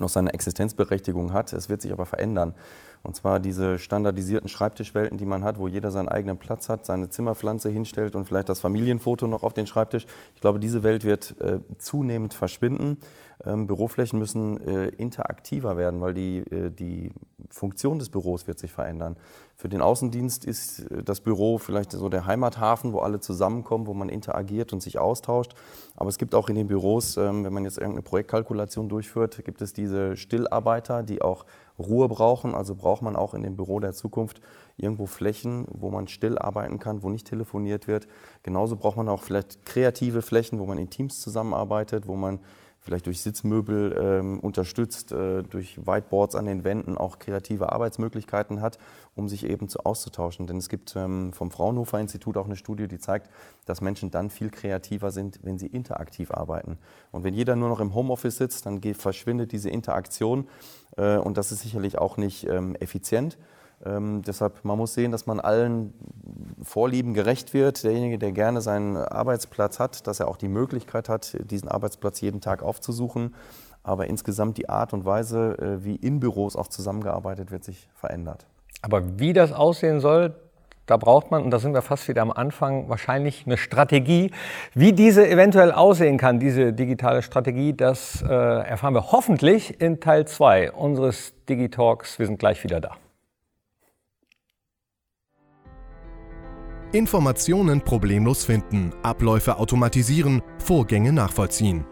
[0.00, 1.52] noch seine Existenzberechtigung hat.
[1.52, 2.54] Es wird sich aber verändern.
[3.04, 7.10] Und zwar diese standardisierten Schreibtischwelten, die man hat, wo jeder seinen eigenen Platz hat, seine
[7.10, 10.06] Zimmerpflanze hinstellt und vielleicht das Familienfoto noch auf den Schreibtisch.
[10.34, 12.96] Ich glaube, diese Welt wird äh, zunehmend verschwinden.
[13.44, 17.12] Ähm, Büroflächen müssen äh, interaktiver werden, weil die, äh, die
[17.50, 19.16] Funktion des Büros wird sich verändern.
[19.56, 23.92] Für den Außendienst ist äh, das Büro vielleicht so der Heimathafen, wo alle zusammenkommen, wo
[23.92, 25.54] man interagiert und sich austauscht.
[25.96, 29.60] Aber es gibt auch in den Büros, ähm, wenn man jetzt irgendeine Projektkalkulation durchführt, gibt
[29.60, 31.44] es diese Stillarbeiter, die auch
[31.78, 32.54] Ruhe brauchen.
[32.54, 34.40] Also braucht man auch in dem Büro der Zukunft
[34.76, 38.06] irgendwo Flächen, wo man still arbeiten kann, wo nicht telefoniert wird.
[38.42, 42.40] Genauso braucht man auch vielleicht kreative Flächen, wo man in Teams zusammenarbeitet, wo man
[42.84, 48.78] vielleicht durch Sitzmöbel ähm, unterstützt, äh, durch Whiteboards an den Wänden auch kreative Arbeitsmöglichkeiten hat,
[49.16, 50.46] um sich eben zu auszutauschen.
[50.46, 53.30] Denn es gibt ähm, vom Fraunhofer Institut auch eine Studie, die zeigt,
[53.64, 56.78] dass Menschen dann viel kreativer sind, wenn sie interaktiv arbeiten.
[57.12, 60.48] Und wenn jeder nur noch im Homeoffice sitzt, dann geht, verschwindet diese Interaktion
[60.96, 63.38] äh, und das ist sicherlich auch nicht ähm, effizient.
[63.84, 65.92] Ähm, deshalb, man muss sehen, dass man allen
[66.62, 67.84] Vorlieben gerecht wird.
[67.84, 72.40] Derjenige, der gerne seinen Arbeitsplatz hat, dass er auch die Möglichkeit hat, diesen Arbeitsplatz jeden
[72.40, 73.34] Tag aufzusuchen.
[73.82, 78.46] Aber insgesamt die Art und Weise, äh, wie in Büros auch zusammengearbeitet wird, sich verändert.
[78.84, 80.34] Aber wie das aussehen soll,
[80.84, 84.30] da braucht man, und da sind wir fast wieder am Anfang, wahrscheinlich eine Strategie.
[84.74, 90.26] Wie diese eventuell aussehen kann, diese digitale Strategie, das äh, erfahren wir hoffentlich in Teil
[90.26, 92.18] 2 unseres Digitalks.
[92.18, 92.90] Wir sind gleich wieder da.
[96.92, 101.86] Informationen problemlos finden, Abläufe automatisieren, Vorgänge nachvollziehen.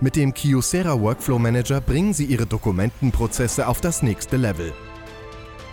[0.00, 4.72] Mit dem Kyocera Workflow Manager bringen Sie Ihre Dokumentenprozesse auf das nächste Level.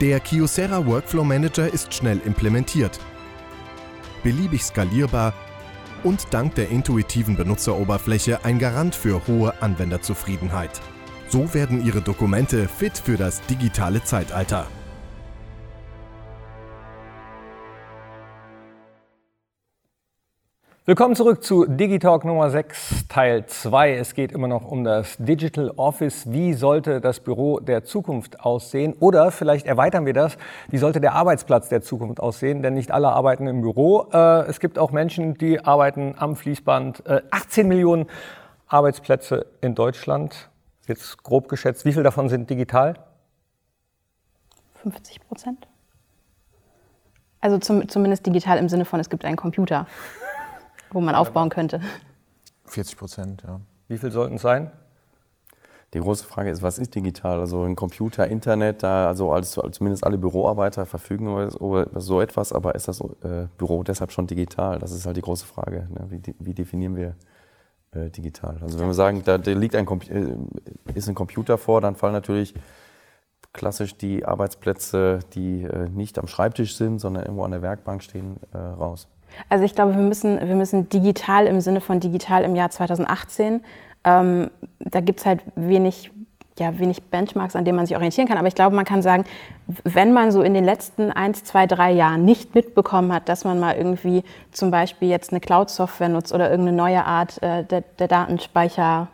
[0.02, 3.00] Der Kyocera Workflow Manager ist schnell implementiert,
[4.24, 5.34] beliebig skalierbar
[6.04, 10.82] und dank der intuitiven Benutzeroberfläche ein Garant für hohe Anwenderzufriedenheit.
[11.30, 14.68] So werden Ihre Dokumente fit für das digitale Zeitalter.
[20.86, 23.94] Willkommen zurück zu Digitalk Nummer 6, Teil 2.
[23.94, 26.30] Es geht immer noch um das Digital Office.
[26.30, 28.94] Wie sollte das Büro der Zukunft aussehen?
[29.00, 30.38] Oder vielleicht erweitern wir das.
[30.68, 32.64] Wie sollte der Arbeitsplatz der Zukunft aussehen?
[32.64, 34.10] Denn nicht alle arbeiten im Büro.
[34.12, 37.04] Äh, es gibt auch Menschen, die arbeiten am Fließband.
[37.32, 38.08] 18 äh, Millionen
[38.68, 40.50] Arbeitsplätze in Deutschland.
[40.86, 41.86] Jetzt grob geschätzt.
[41.86, 42.96] Wie viel davon sind digital?
[44.82, 45.66] 50 Prozent.
[47.40, 49.88] Also zum, zumindest digital im Sinne von, es gibt einen Computer
[50.94, 51.82] wo man aufbauen könnte.
[52.66, 53.60] 40 Prozent, ja.
[53.88, 54.72] Wie viel sollten es sein?
[55.94, 57.40] Die große Frage ist, was ist digital?
[57.40, 62.74] Also ein Computer, Internet, da also als, zumindest alle Büroarbeiter verfügen über so etwas, aber
[62.74, 64.80] ist das äh, Büro deshalb schon digital?
[64.80, 65.88] Das ist halt die große Frage.
[65.92, 66.08] Ne?
[66.10, 67.16] Wie, wie, definieren wir
[67.92, 68.58] äh, digital?
[68.62, 72.56] Also wenn wir sagen, da, liegt ein, äh, ist ein Computer vor, dann fallen natürlich
[73.54, 78.38] klassisch die Arbeitsplätze, die äh, nicht am Schreibtisch sind, sondern irgendwo an der Werkbank stehen,
[78.54, 79.08] äh, raus.
[79.50, 83.62] Also ich glaube, wir müssen, wir müssen digital im Sinne von digital im Jahr 2018,
[84.04, 86.12] ähm, da gibt es halt wenig,
[86.60, 88.38] ja, wenig Benchmarks, an denen man sich orientieren kann.
[88.38, 89.24] Aber ich glaube, man kann sagen,
[89.84, 93.60] wenn man so in den letzten eins, zwei, drei Jahren nicht mitbekommen hat, dass man
[93.60, 98.08] mal irgendwie zum Beispiel jetzt eine Cloud-Software nutzt oder irgendeine neue Art äh, der, der
[98.08, 99.08] Datenspeicher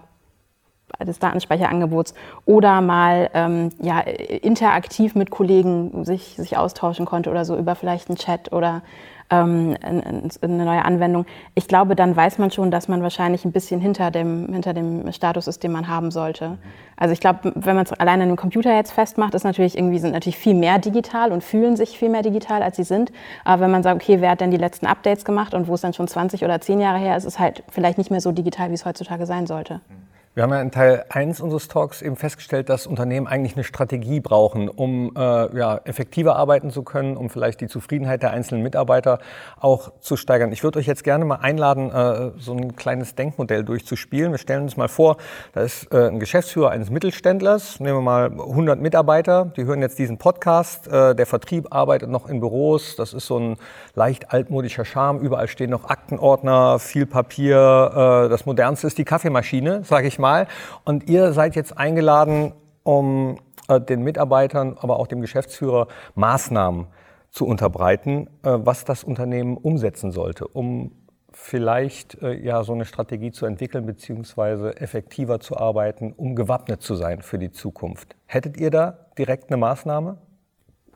[1.05, 2.13] des Datenspeicherangebots
[2.45, 8.09] oder mal ähm, ja, interaktiv mit Kollegen sich, sich austauschen konnte oder so über vielleicht
[8.09, 8.81] einen Chat oder
[9.29, 11.25] ähm, eine neue Anwendung.
[11.55, 15.11] Ich glaube, dann weiß man schon, dass man wahrscheinlich ein bisschen hinter dem, hinter dem
[15.11, 16.57] Status ist, den man haben sollte.
[16.97, 19.99] Also ich glaube, wenn man es alleine an dem Computer jetzt festmacht, ist natürlich irgendwie,
[19.99, 23.11] sind natürlich viel mehr digital und fühlen sich viel mehr digital, als sie sind.
[23.45, 25.81] Aber wenn man sagt, okay, wer hat denn die letzten Updates gemacht und wo es
[25.81, 28.69] dann schon 20 oder 10 Jahre her ist, ist halt vielleicht nicht mehr so digital,
[28.69, 29.75] wie es heutzutage sein sollte.
[29.75, 30.18] Mhm.
[30.35, 34.19] Wir haben ja in Teil 1 unseres Talks eben festgestellt, dass Unternehmen eigentlich eine Strategie
[34.19, 39.17] brauchen, um äh, ja, effektiver arbeiten zu können, um vielleicht die Zufriedenheit der einzelnen Mitarbeiter
[39.59, 40.51] auch zu steigern.
[40.51, 44.31] Ich würde euch jetzt gerne mal einladen, äh, so ein kleines Denkmodell durchzuspielen.
[44.31, 45.17] Wir stellen uns mal vor,
[45.53, 49.97] da ist äh, ein Geschäftsführer eines Mittelständlers, nehmen wir mal 100 Mitarbeiter, die hören jetzt
[49.97, 53.57] diesen Podcast, äh, der Vertrieb arbeitet noch in Büros, das ist so ein
[53.95, 59.83] leicht altmodischer Charme, überall stehen noch Aktenordner, viel Papier, äh, das modernste ist die Kaffeemaschine,
[59.83, 60.47] sage ich mal mal.
[60.85, 63.37] Und ihr seid jetzt eingeladen, um
[63.67, 66.87] äh, den Mitarbeitern, aber auch dem Geschäftsführer Maßnahmen
[67.31, 70.91] zu unterbreiten, äh, was das Unternehmen umsetzen sollte, um
[71.31, 76.95] vielleicht äh, ja so eine Strategie zu entwickeln beziehungsweise effektiver zu arbeiten, um gewappnet zu
[76.95, 78.15] sein für die Zukunft.
[78.25, 80.17] Hättet ihr da direkt eine Maßnahme?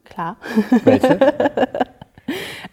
[0.04, 0.38] Klar.
[0.84, 1.20] Welche?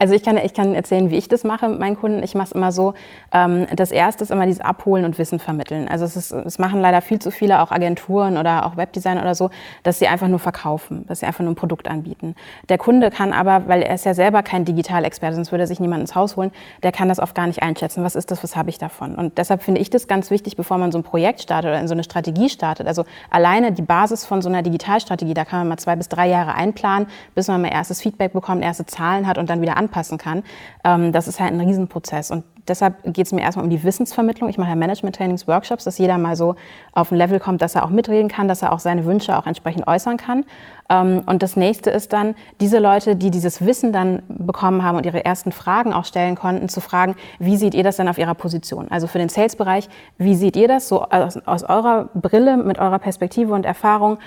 [0.01, 2.23] Also ich kann, ich kann erzählen, wie ich das mache mit meinen Kunden.
[2.23, 2.95] Ich mache es immer so,
[3.33, 5.89] ähm, das Erste ist immer dieses Abholen und Wissen vermitteln.
[5.89, 9.35] Also es, ist, es machen leider viel zu viele, auch Agenturen oder auch Webdesigner oder
[9.35, 9.51] so,
[9.83, 12.35] dass sie einfach nur verkaufen, dass sie einfach nur ein Produkt anbieten.
[12.71, 15.81] Der Kunde kann aber, weil er ist ja selber kein Digitalexperte, sonst würde er sich
[15.81, 16.51] niemand ins Haus holen,
[16.83, 18.03] der kann das oft gar nicht einschätzen.
[18.03, 19.17] Was ist das, was habe ich davon?
[19.17, 21.89] Und deshalb finde ich das ganz wichtig, bevor man so ein Projekt startet oder in
[21.89, 22.87] so eine Strategie startet.
[22.87, 26.27] Also alleine die Basis von so einer Digitalstrategie, da kann man mal zwei bis drei
[26.27, 29.90] Jahre einplanen, bis man mal erstes Feedback bekommt, erste Zahlen hat und dann wieder anpassen
[29.91, 30.43] kann.
[30.85, 32.31] Ähm, das ist halt ein Riesenprozess.
[32.31, 34.49] Und deshalb geht es mir erstmal um die Wissensvermittlung.
[34.49, 36.55] Ich mache ja Management-Trainings, Workshops, dass jeder mal so
[36.93, 39.47] auf ein Level kommt, dass er auch mitreden kann, dass er auch seine Wünsche auch
[39.47, 40.45] entsprechend äußern kann.
[40.89, 45.07] Ähm, und das nächste ist dann, diese Leute, die dieses Wissen dann bekommen haben und
[45.07, 48.35] ihre ersten Fragen auch stellen konnten, zu fragen, wie seht ihr das denn auf ihrer
[48.35, 48.89] Position?
[48.91, 52.99] Also für den Sales-Bereich, wie seht ihr das so aus, aus eurer Brille, mit eurer
[52.99, 54.19] Perspektive und Erfahrung?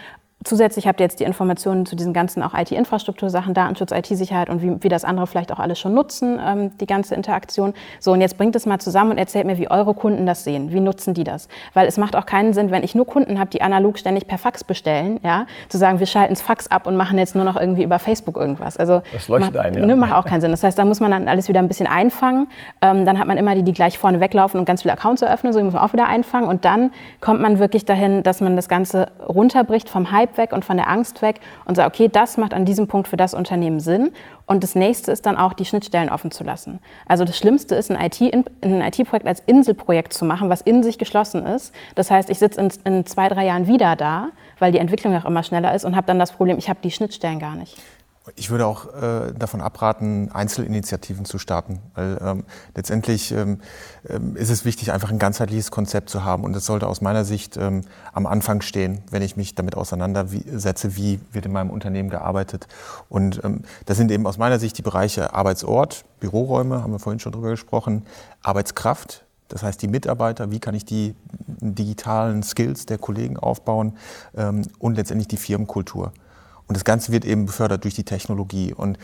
[0.44, 4.84] Zusätzlich habt ihr jetzt die Informationen zu diesen ganzen auch IT-Infrastruktursachen, Datenschutz, IT-Sicherheit und wie,
[4.84, 7.74] wie das andere vielleicht auch alles schon nutzen, ähm, die ganze Interaktion.
[8.00, 10.72] So, und jetzt bringt es mal zusammen und erzählt mir, wie eure Kunden das sehen.
[10.72, 11.48] Wie nutzen die das?
[11.74, 14.38] Weil es macht auch keinen Sinn, wenn ich nur Kunden habe, die analog ständig per
[14.38, 17.56] Fax bestellen, ja, zu sagen, wir schalten das Fax ab und machen jetzt nur noch
[17.56, 18.78] irgendwie über Facebook irgendwas.
[18.78, 19.86] Also das leuchtet macht, ein, ja.
[19.86, 20.52] Ne, macht auch keinen Sinn.
[20.52, 22.48] Das heißt, da muss man dann alles wieder ein bisschen einfangen.
[22.82, 25.54] Ähm, dann hat man immer die, die gleich vorne weglaufen und ganz viele Accounts eröffnen,
[25.54, 26.48] so die muss man auch wieder einfangen.
[26.48, 30.66] Und dann kommt man wirklich dahin, dass man das Ganze runterbricht vom Hype weg und
[30.66, 33.34] von der Angst Angst weg und sage, okay, das macht an diesem Punkt für das
[33.34, 34.12] Unternehmen Sinn.
[34.46, 36.80] Und das nächste ist dann auch, die Schnittstellen offen zu lassen.
[37.06, 41.46] Also das Schlimmste ist, ein IT-Projekt IT als Inselprojekt zu machen, was in sich geschlossen
[41.46, 41.74] ist.
[41.96, 45.26] Das heißt, ich sitze in, in zwei, drei Jahren wieder da, weil die Entwicklung auch
[45.26, 47.78] immer schneller ist und habe dann das Problem, ich habe die Schnittstellen gar nicht.
[48.38, 53.60] Ich würde auch äh, davon abraten, Einzelinitiativen zu starten, weil ähm, letztendlich ähm,
[54.08, 57.26] ähm, ist es wichtig, einfach ein ganzheitliches Konzept zu haben und es sollte aus meiner
[57.26, 57.82] Sicht ähm,
[58.14, 62.68] am Anfang stehen, wenn ich mich damit auseinandersetze, wie wird in meinem Unternehmen gearbeitet.
[63.10, 67.20] Und ähm, das sind eben aus meiner Sicht die Bereiche Arbeitsort, Büroräume, haben wir vorhin
[67.20, 68.06] schon drüber gesprochen,
[68.42, 73.98] Arbeitskraft, das heißt die Mitarbeiter, wie kann ich die digitalen Skills der Kollegen aufbauen
[74.38, 76.14] ähm, und letztendlich die Firmenkultur.
[76.68, 78.74] Und das Ganze wird eben befördert durch die Technologie.
[78.74, 78.98] Und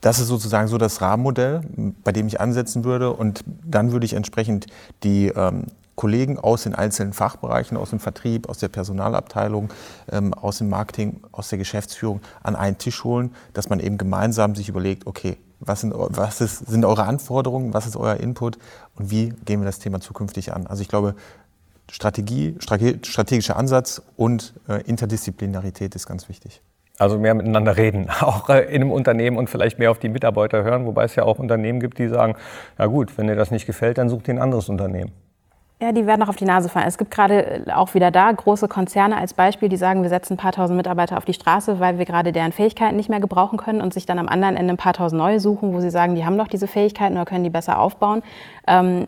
[0.00, 1.62] das ist sozusagen so das Rahmenmodell,
[2.04, 3.12] bei dem ich ansetzen würde.
[3.12, 4.66] Und dann würde ich entsprechend
[5.02, 9.70] die ähm, Kollegen aus den einzelnen Fachbereichen, aus dem Vertrieb, aus der Personalabteilung,
[10.12, 14.54] ähm, aus dem Marketing, aus der Geschäftsführung an einen Tisch holen, dass man eben gemeinsam
[14.54, 18.58] sich überlegt, okay, was, sind, was ist, sind eure Anforderungen, was ist euer Input
[18.94, 20.68] und wie gehen wir das Thema zukünftig an?
[20.68, 21.16] Also ich glaube,
[21.90, 26.62] Strategie, strategischer Ansatz und äh, Interdisziplinarität ist ganz wichtig.
[26.98, 30.64] Also mehr miteinander reden, auch äh, in einem Unternehmen und vielleicht mehr auf die Mitarbeiter
[30.64, 32.34] hören, wobei es ja auch Unternehmen gibt, die sagen,
[32.76, 35.12] na gut, wenn dir das nicht gefällt, dann such dir ein anderes Unternehmen.
[35.80, 36.88] Ja, die werden auch auf die Nase fallen.
[36.88, 40.34] Es gibt gerade äh, auch wieder da große Konzerne als Beispiel, die sagen, wir setzen
[40.34, 43.58] ein paar tausend Mitarbeiter auf die Straße, weil wir gerade deren Fähigkeiten nicht mehr gebrauchen
[43.58, 46.16] können und sich dann am anderen Ende ein paar tausend neue suchen, wo sie sagen,
[46.16, 48.22] die haben doch diese Fähigkeiten oder können die besser aufbauen.
[48.66, 49.06] Ähm,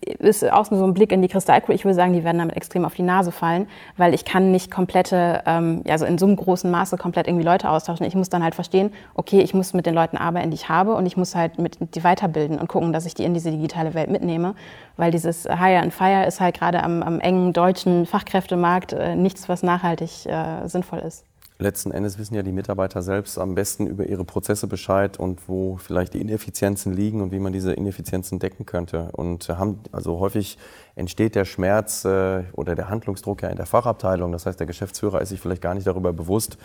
[0.00, 1.74] ist auch so ein Blick in die Kristallkugel.
[1.74, 4.70] Ich würde sagen, die werden damit extrem auf die Nase fallen, weil ich kann nicht
[4.70, 8.06] komplette, ähm, also in so einem großen Maße komplett irgendwie Leute austauschen.
[8.06, 10.94] Ich muss dann halt verstehen, okay, ich muss mit den Leuten arbeiten, die ich habe
[10.94, 13.94] und ich muss halt mit die weiterbilden und gucken, dass ich die in diese digitale
[13.94, 14.54] Welt mitnehme,
[14.96, 19.48] weil dieses Hire and Fire ist halt gerade am, am engen deutschen Fachkräftemarkt äh, nichts,
[19.48, 21.24] was nachhaltig äh, sinnvoll ist
[21.62, 25.76] letzten Endes wissen ja die Mitarbeiter selbst am besten über ihre Prozesse Bescheid und wo
[25.76, 29.10] vielleicht die Ineffizienzen liegen und wie man diese Ineffizienzen decken könnte.
[29.12, 30.58] Und haben, also häufig
[30.94, 34.32] entsteht der Schmerz äh, oder der Handlungsdruck ja in der Fachabteilung.
[34.32, 36.58] Das heißt, der Geschäftsführer ist sich vielleicht gar nicht darüber bewusst,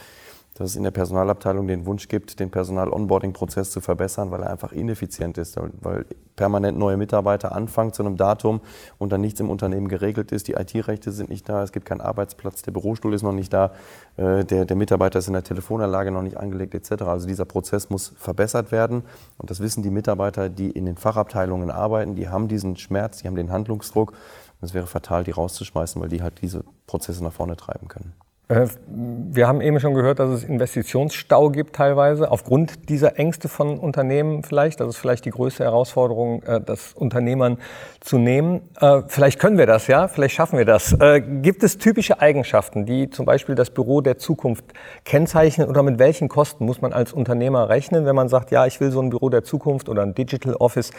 [0.58, 4.72] dass es in der Personalabteilung den Wunsch gibt, den Personal-Onboarding-Prozess zu verbessern, weil er einfach
[4.72, 8.62] ineffizient ist, weil permanent neue Mitarbeiter anfangen zu einem Datum
[8.98, 10.48] und dann nichts im Unternehmen geregelt ist.
[10.48, 13.72] Die IT-Rechte sind nicht da, es gibt keinen Arbeitsplatz, der Bürostuhl ist noch nicht da,
[14.15, 17.04] äh, der, der Mitarbeiter ist in der Telefonanlage noch nicht angelegt etc.
[17.04, 19.04] Also dieser Prozess muss verbessert werden
[19.38, 23.28] und das wissen die Mitarbeiter, die in den Fachabteilungen arbeiten, die haben diesen Schmerz, die
[23.28, 24.13] haben den Handlungsdruck.
[24.60, 28.13] Es wäre fatal, die rauszuschmeißen, weil die halt diese Prozesse nach vorne treiben können.
[28.50, 33.78] Äh, wir haben eben schon gehört, dass es Investitionsstau gibt teilweise, aufgrund dieser Ängste von
[33.78, 34.80] Unternehmen vielleicht.
[34.80, 37.58] Das ist vielleicht die größte Herausforderung, äh, das Unternehmern
[38.00, 38.62] zu nehmen.
[38.80, 40.96] Äh, vielleicht können wir das, ja, vielleicht schaffen wir das.
[41.42, 44.66] Gibt es typische Eigenschaften, die zum Beispiel das Büro der Zukunft
[45.04, 48.80] kennzeichnen oder mit welchen Kosten muss man als Unternehmer rechnen, wenn man sagt, ja, ich
[48.80, 50.92] will so ein Büro der Zukunft oder ein Digital Office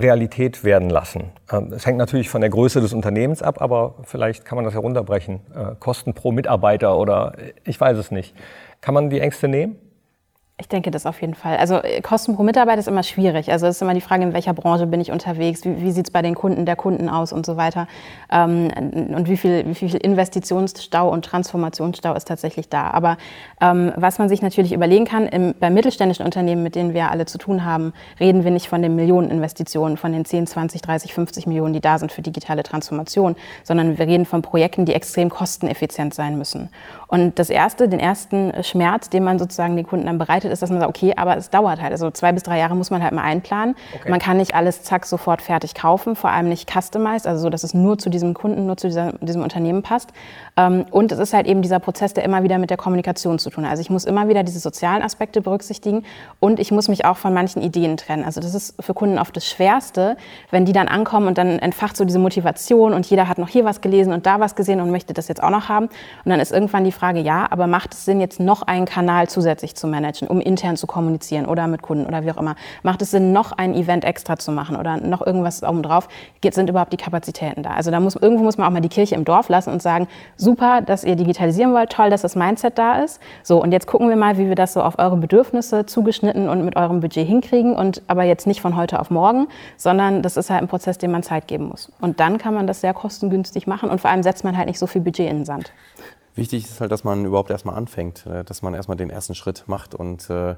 [0.00, 1.32] Realität werden lassen.
[1.50, 4.74] Ähm, es hängt natürlich von der Größe des Unternehmens ab, aber vielleicht kann man das
[4.74, 5.40] herunterbrechen.
[5.54, 7.34] Äh, Kosten pro Mitarbeiter oder
[7.64, 8.34] ich weiß es nicht.
[8.80, 9.76] Kann man die Ängste nehmen?
[10.60, 11.56] Ich denke das auf jeden Fall.
[11.56, 13.50] Also äh, Kosten pro Mitarbeiter ist immer schwierig.
[13.50, 16.08] Also es ist immer die Frage, in welcher Branche bin ich unterwegs, wie, wie sieht
[16.08, 17.88] es bei den Kunden der Kunden aus und so weiter.
[18.30, 18.68] Ähm,
[19.16, 22.90] und wie viel, wie viel Investitionsstau und Transformationsstau ist tatsächlich da.
[22.90, 23.16] Aber
[23.62, 27.24] ähm, was man sich natürlich überlegen kann, im, bei mittelständischen Unternehmen, mit denen wir alle
[27.24, 31.46] zu tun haben, reden wir nicht von den Millioneninvestitionen, von den 10, 20, 30, 50
[31.46, 36.12] Millionen, die da sind für digitale Transformation, sondern wir reden von Projekten, die extrem kosteneffizient
[36.12, 36.68] sein müssen.
[37.06, 40.70] Und das erste, den ersten Schmerz, den man sozusagen den Kunden dann bereitet, ist, dass
[40.70, 41.92] man sagt, okay, aber es dauert halt.
[41.92, 43.74] Also zwei bis drei Jahre muss man halt mal einplanen.
[43.94, 44.10] Okay.
[44.10, 47.64] Man kann nicht alles zack sofort fertig kaufen, vor allem nicht customized, also so, dass
[47.64, 50.10] es nur zu diesem Kunden, nur zu dieser, diesem Unternehmen passt.
[50.56, 53.50] Ähm, und es ist halt eben dieser Prozess, der immer wieder mit der Kommunikation zu
[53.50, 53.70] tun hat.
[53.70, 56.04] Also ich muss immer wieder diese sozialen Aspekte berücksichtigen
[56.38, 58.24] und ich muss mich auch von manchen Ideen trennen.
[58.24, 60.16] Also das ist für Kunden oft das Schwerste,
[60.50, 63.64] wenn die dann ankommen und dann entfacht so diese Motivation und jeder hat noch hier
[63.64, 65.86] was gelesen und da was gesehen und möchte das jetzt auch noch haben.
[65.86, 69.28] Und dann ist irgendwann die Frage, ja, aber macht es Sinn, jetzt noch einen Kanal
[69.28, 72.56] zusätzlich zu managen, um intern zu kommunizieren oder mit Kunden oder wie auch immer?
[72.82, 76.08] Macht es Sinn, noch ein Event extra zu machen oder noch irgendwas oben drauf?
[76.50, 77.70] Sind überhaupt die Kapazitäten da?
[77.70, 80.08] Also da muss, irgendwo muss man auch mal die Kirche im Dorf lassen und sagen,
[80.36, 83.20] super, dass ihr digitalisieren wollt, toll, dass das Mindset da ist.
[83.42, 86.64] So, und jetzt gucken wir mal, wie wir das so auf eure Bedürfnisse zugeschnitten und
[86.64, 90.50] mit eurem Budget hinkriegen und aber jetzt nicht von heute auf morgen, sondern das ist
[90.50, 91.92] halt ein Prozess, dem man Zeit geben muss.
[92.00, 94.78] Und dann kann man das sehr kostengünstig machen und vor allem setzt man halt nicht
[94.78, 95.72] so viel Budget in den Sand.
[96.34, 99.64] Wichtig ist halt, dass man überhaupt erstmal anfängt, äh, dass man erstmal den ersten Schritt
[99.66, 100.56] macht und äh,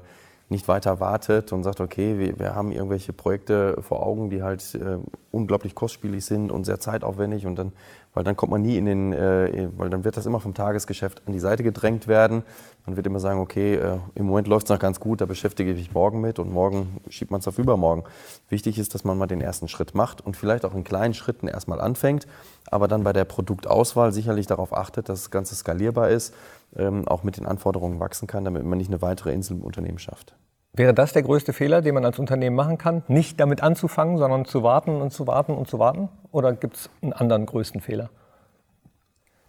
[0.49, 4.75] nicht weiter wartet und sagt, okay, wir, wir, haben irgendwelche Projekte vor Augen, die halt
[4.75, 4.97] äh,
[5.31, 7.71] unglaublich kostspielig sind und sehr zeitaufwendig und dann
[8.13, 11.21] weil dann kommt man nie in den, äh, weil dann wird das immer vom Tagesgeschäft
[11.25, 12.43] an die Seite gedrängt werden.
[12.85, 15.71] Man wird immer sagen, okay, äh, im Moment läuft es noch ganz gut, da beschäftige
[15.71, 18.03] ich mich morgen mit und morgen schiebt man es auf übermorgen.
[18.49, 21.47] Wichtig ist, dass man mal den ersten Schritt macht und vielleicht auch in kleinen Schritten
[21.47, 22.27] erstmal anfängt,
[22.69, 26.33] aber dann bei der Produktauswahl sicherlich darauf achtet, dass das Ganze skalierbar ist,
[26.75, 29.99] ähm, auch mit den Anforderungen wachsen kann, damit man nicht eine weitere Insel im Unternehmen
[29.99, 30.35] schafft.
[30.75, 33.03] Wäre das der größte Fehler, den man als Unternehmen machen kann?
[33.07, 36.09] Nicht damit anzufangen, sondern zu warten und zu warten und zu warten?
[36.31, 38.09] Oder gibt es einen anderen größten Fehler?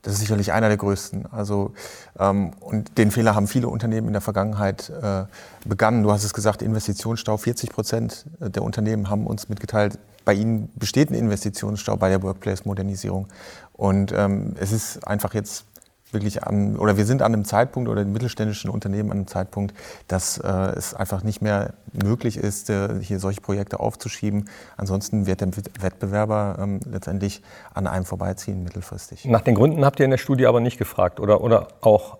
[0.02, 1.32] Das ist sicherlich einer der größten.
[1.32, 1.72] Also,
[2.18, 5.24] ähm, und den Fehler haben viele Unternehmen in der Vergangenheit äh,
[5.64, 6.02] begangen.
[6.02, 7.38] Du hast es gesagt, Investitionsstau.
[7.38, 13.28] 40 Prozent der Unternehmen haben uns mitgeteilt, bei ihnen besteht ein Investitionsstau bei der Workplace-Modernisierung.
[13.72, 15.64] Und ähm, es ist einfach jetzt
[16.14, 19.74] wirklich an, oder wir sind an einem Zeitpunkt oder die mittelständischen Unternehmen an einem Zeitpunkt,
[20.08, 24.48] dass äh, es einfach nicht mehr möglich ist, äh, hier solche Projekte aufzuschieben.
[24.76, 25.48] Ansonsten wird der
[25.80, 27.42] Wettbewerber ähm, letztendlich
[27.74, 29.24] an einem vorbeiziehen mittelfristig.
[29.26, 32.18] Nach den Gründen habt ihr in der Studie aber nicht gefragt oder, oder auch?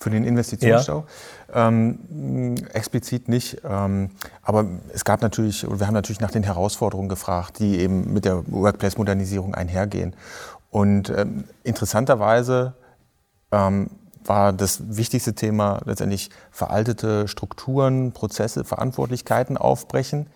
[0.00, 1.06] Für den Investitionsstau?
[1.54, 1.68] Ja.
[1.68, 3.62] Ähm, explizit nicht.
[3.64, 4.10] Ähm,
[4.42, 8.42] aber es gab natürlich, wir haben natürlich nach den Herausforderungen gefragt, die eben mit der
[8.50, 10.14] Workplace-Modernisierung einhergehen.
[10.70, 12.74] Und ähm, interessanterweise
[13.54, 13.90] ähm,
[14.24, 20.26] war das wichtigste Thema letztendlich veraltete Strukturen, Prozesse, Verantwortlichkeiten aufbrechen.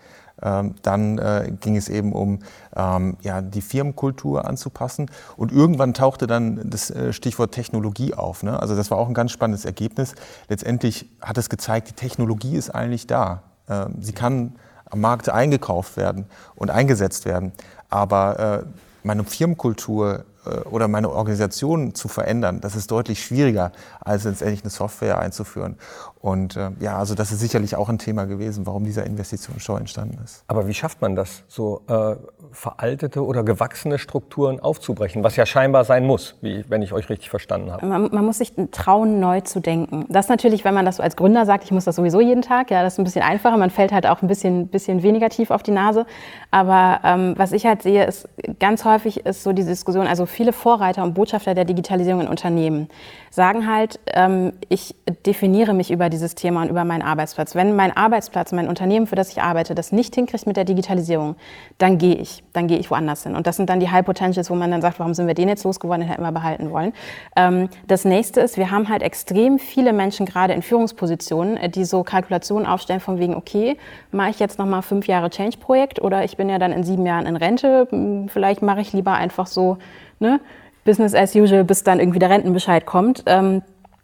[0.41, 2.41] Ähm, dann äh, ging es eben um
[2.77, 5.11] ähm, ja, die Firmenkultur anzupassen.
[5.37, 8.43] Und irgendwann tauchte dann das äh, Stichwort Technologie auf.
[8.45, 8.61] Ne?
[8.61, 10.15] Also das war auch ein ganz spannendes Ergebnis.
[10.49, 13.43] Letztendlich hat es gezeigt, die Technologie ist eigentlich da.
[13.69, 14.55] Ähm, sie kann
[14.85, 17.53] am Markt eingekauft werden und eingesetzt werden.
[17.91, 18.65] Aber äh,
[19.03, 20.25] meine Firmenkultur
[20.71, 25.77] oder meine Organisation zu verändern, das ist deutlich schwieriger, als letztendlich eine Software einzuführen.
[26.21, 30.19] Und äh, ja, also das ist sicherlich auch ein Thema gewesen, warum dieser Investitionsstau entstanden
[30.25, 30.43] ist.
[30.49, 32.17] Aber wie schafft man das, so äh,
[32.51, 37.31] veraltete oder gewachsene Strukturen aufzubrechen, was ja scheinbar sein muss, wie, wenn ich euch richtig
[37.31, 37.87] verstanden habe?
[37.87, 40.07] Man, man, muss sich trauen, neu zu denken.
[40.09, 42.71] Das natürlich, wenn man das so als Gründer sagt, ich muss das sowieso jeden Tag,
[42.71, 43.57] ja, das ist ein bisschen einfacher.
[43.57, 46.05] Man fällt halt auch ein bisschen, bisschen weniger tief auf die Nase.
[46.51, 50.53] Aber ähm, was ich halt sehe, ist ganz häufig ist so diese Diskussion, also viele
[50.53, 52.89] Vorreiter und Botschafter der Digitalisierung in Unternehmen
[53.31, 54.95] sagen halt, ähm, ich
[55.27, 57.55] definiere mich über dieses Thema und über meinen Arbeitsplatz.
[57.55, 61.37] Wenn mein Arbeitsplatz, mein Unternehmen, für das ich arbeite, das nicht hinkriegt mit der Digitalisierung,
[61.79, 62.43] dann gehe ich.
[62.53, 63.35] Dann gehe ich woanders hin.
[63.35, 65.49] Und das sind dann die High Potentials, wo man dann sagt, warum sind wir den
[65.49, 66.93] jetzt losgeworden, den hätten wir behalten wollen.
[67.37, 71.85] Ähm, das nächste ist, wir haben halt extrem viele Menschen gerade in Führungspositionen, äh, die
[71.85, 73.77] so Kalkulationen aufstellen von wegen, okay,
[74.13, 77.27] mache ich jetzt nochmal fünf Jahre Change-Projekt oder ich bin ja dann in sieben Jahren
[77.27, 79.79] in Rente, hm, vielleicht mache ich lieber einfach so,
[80.21, 80.41] ne,
[80.85, 83.23] Business as usual, bis dann irgendwie der Rentenbescheid kommt.
[83.27, 83.63] Ähm,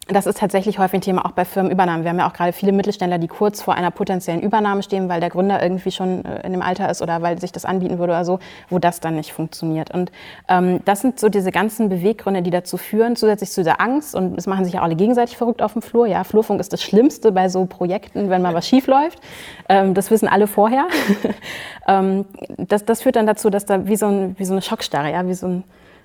[0.09, 2.05] das ist tatsächlich häufig ein Thema auch bei Firmenübernahmen.
[2.05, 5.21] Wir haben ja auch gerade viele Mittelständler, die kurz vor einer potenziellen Übernahme stehen, weil
[5.21, 8.13] der Gründer irgendwie schon äh, in dem Alter ist oder weil sich das anbieten würde
[8.13, 8.39] oder so,
[8.69, 9.93] wo das dann nicht funktioniert.
[9.93, 10.13] Und
[10.49, 14.15] ähm, das sind so diese ganzen Beweggründe, die dazu führen, zusätzlich zu der Angst.
[14.15, 16.07] Und es machen sich ja alle gegenseitig verrückt auf dem Flur.
[16.07, 19.21] Ja, Flurfunk ist das Schlimmste bei so Projekten, wenn mal was schief läuft.
[19.69, 20.87] Ähm, das wissen alle vorher.
[21.89, 22.27] ähm,
[22.59, 25.27] das, das führt dann dazu, dass da wie so, ein, wie so eine Schockstarre, ja,
[25.27, 25.65] wie so ein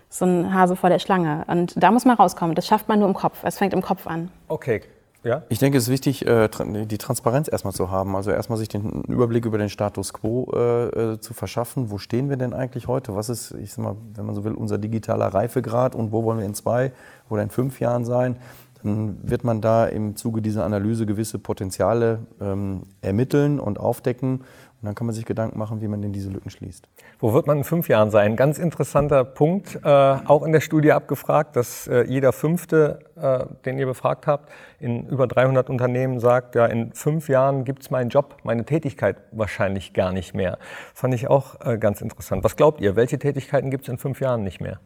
[0.09, 1.45] so ein Hase vor der Schlange.
[1.47, 2.55] Und da muss man rauskommen.
[2.55, 3.43] Das schafft man nur im Kopf.
[3.43, 4.29] Es fängt im Kopf an.
[4.47, 4.81] Okay.
[5.23, 5.43] Ja?
[5.49, 6.49] Ich denke, es ist wichtig, äh,
[6.85, 8.15] die Transparenz erstmal zu haben.
[8.15, 11.91] Also erstmal sich den Überblick über den Status quo äh, äh, zu verschaffen.
[11.91, 13.15] Wo stehen wir denn eigentlich heute?
[13.15, 16.39] Was ist, ich sag mal, wenn man so will, unser digitaler Reifegrad und wo wollen
[16.39, 16.93] wir in zwei
[17.29, 18.37] oder in fünf Jahren sein?
[18.81, 24.45] Dann wird man da im Zuge dieser Analyse gewisse Potenziale ähm, ermitteln und aufdecken
[24.81, 26.87] und dann kann man sich Gedanken machen, wie man denn diese Lücken schließt.
[27.19, 28.37] Wo wird man in fünf Jahren sein?
[28.37, 33.77] Ganz interessanter Punkt, äh, auch in der Studie abgefragt, dass äh, jeder Fünfte, äh, den
[33.77, 34.49] ihr befragt habt,
[34.79, 39.17] in über 300 Unternehmen sagt, ja, in fünf Jahren gibt es meinen Job, meine Tätigkeit
[39.31, 40.57] wahrscheinlich gar nicht mehr.
[40.93, 42.45] Fand ich auch äh, ganz interessant.
[42.45, 44.79] Was glaubt ihr, welche Tätigkeiten gibt es in fünf Jahren nicht mehr?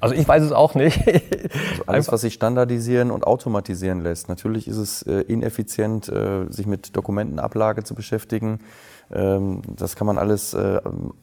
[0.00, 1.06] Also ich weiß es auch nicht.
[1.06, 4.28] also alles, was sich standardisieren und automatisieren lässt.
[4.28, 8.60] Natürlich ist es äh, ineffizient, äh, sich mit Dokumentenablage zu beschäftigen.
[9.12, 10.80] Ähm, das kann man alles äh,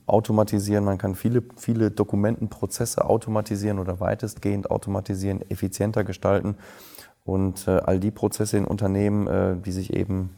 [0.07, 0.83] automatisieren.
[0.83, 6.55] Man kann viele, viele Dokumentenprozesse automatisieren oder weitestgehend automatisieren, effizienter gestalten.
[7.23, 10.37] Und all die Prozesse in Unternehmen, die sich eben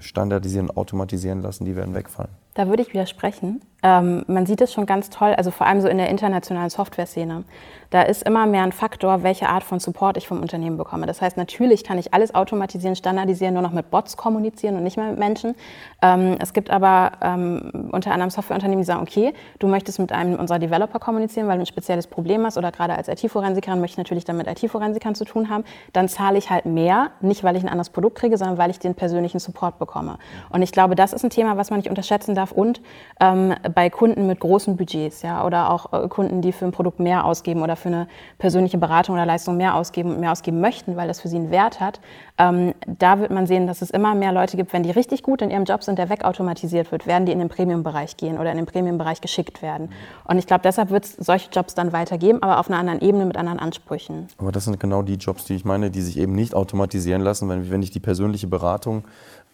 [0.00, 2.32] standardisieren, automatisieren lassen, die werden wegfallen.
[2.58, 3.60] Da würde ich widersprechen.
[3.84, 7.44] Ähm, man sieht es schon ganz toll, also vor allem so in der internationalen Software-Szene.
[7.90, 11.06] Da ist immer mehr ein Faktor, welche Art von Support ich vom Unternehmen bekomme.
[11.06, 14.96] Das heißt, natürlich kann ich alles automatisieren, standardisieren, nur noch mit Bots kommunizieren und nicht
[14.96, 15.54] mehr mit Menschen.
[16.02, 20.38] Ähm, es gibt aber ähm, unter anderem Softwareunternehmen, die sagen, okay, du möchtest mit einem
[20.38, 23.98] unserer Developer kommunizieren, weil du ein spezielles Problem hast oder gerade als IT-Forensikerin möchte ich
[23.98, 25.64] natürlich dann mit IT-Forensikern zu tun haben.
[25.92, 28.80] Dann zahle ich halt mehr, nicht weil ich ein anderes Produkt kriege, sondern weil ich
[28.80, 30.18] den persönlichen Support bekomme.
[30.50, 32.80] Und ich glaube, das ist ein Thema, was man nicht unterschätzen darf und
[33.20, 37.00] ähm, bei Kunden mit großen Budgets, ja, oder auch äh, Kunden, die für ein Produkt
[37.00, 40.96] mehr ausgeben oder für eine persönliche Beratung oder Leistung mehr ausgeben und mehr ausgeben möchten,
[40.96, 42.00] weil das für sie einen Wert hat,
[42.38, 45.42] ähm, da wird man sehen, dass es immer mehr Leute gibt, wenn die richtig gut
[45.42, 48.56] in ihrem Job sind, der wegautomatisiert wird, werden die in den Premium-Bereich gehen oder in
[48.56, 49.90] den Premium-Bereich geschickt werden.
[50.24, 53.26] Und ich glaube, deshalb wird es solche Jobs dann weitergeben, aber auf einer anderen Ebene
[53.26, 54.28] mit anderen Ansprüchen.
[54.38, 57.48] Aber das sind genau die Jobs, die ich meine, die sich eben nicht automatisieren lassen,
[57.48, 59.04] wenn, wenn ich die persönliche Beratung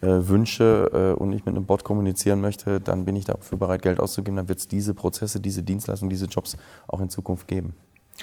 [0.01, 3.99] wünsche äh, und ich mit einem Bot kommunizieren möchte, dann bin ich dafür bereit, Geld
[3.99, 4.37] auszugeben.
[4.37, 7.73] Dann wird es diese Prozesse, diese Dienstleistungen, diese Jobs auch in Zukunft geben.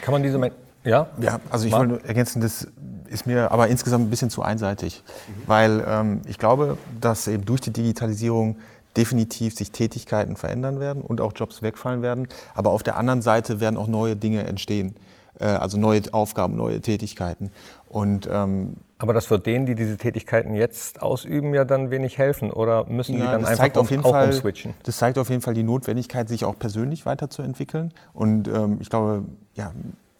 [0.01, 0.39] Kann man diese
[0.85, 1.07] ja?
[1.21, 2.67] Ja, also ich wollte ergänzen, das
[3.09, 5.33] ist mir aber insgesamt ein bisschen zu einseitig, mhm.
[5.47, 8.57] weil ähm, ich glaube, dass eben durch die Digitalisierung
[8.97, 12.29] definitiv sich Tätigkeiten verändern werden und auch Jobs wegfallen werden.
[12.55, 14.95] Aber auf der anderen Seite werden auch neue Dinge entstehen.
[15.39, 17.51] äh, also neue Aufgaben, neue Tätigkeiten.
[17.89, 22.53] Und ähm, aber das wird denen, die diese Tätigkeiten jetzt ausüben, ja dann wenig helfen
[22.53, 24.75] oder müssen ja, die dann einfach auf jeden auch Fall, umswitchen?
[24.85, 27.93] Das zeigt auf jeden Fall die Notwendigkeit, sich auch persönlich weiterzuentwickeln.
[28.13, 29.25] Und ähm, ich glaube,
[29.55, 29.73] ja,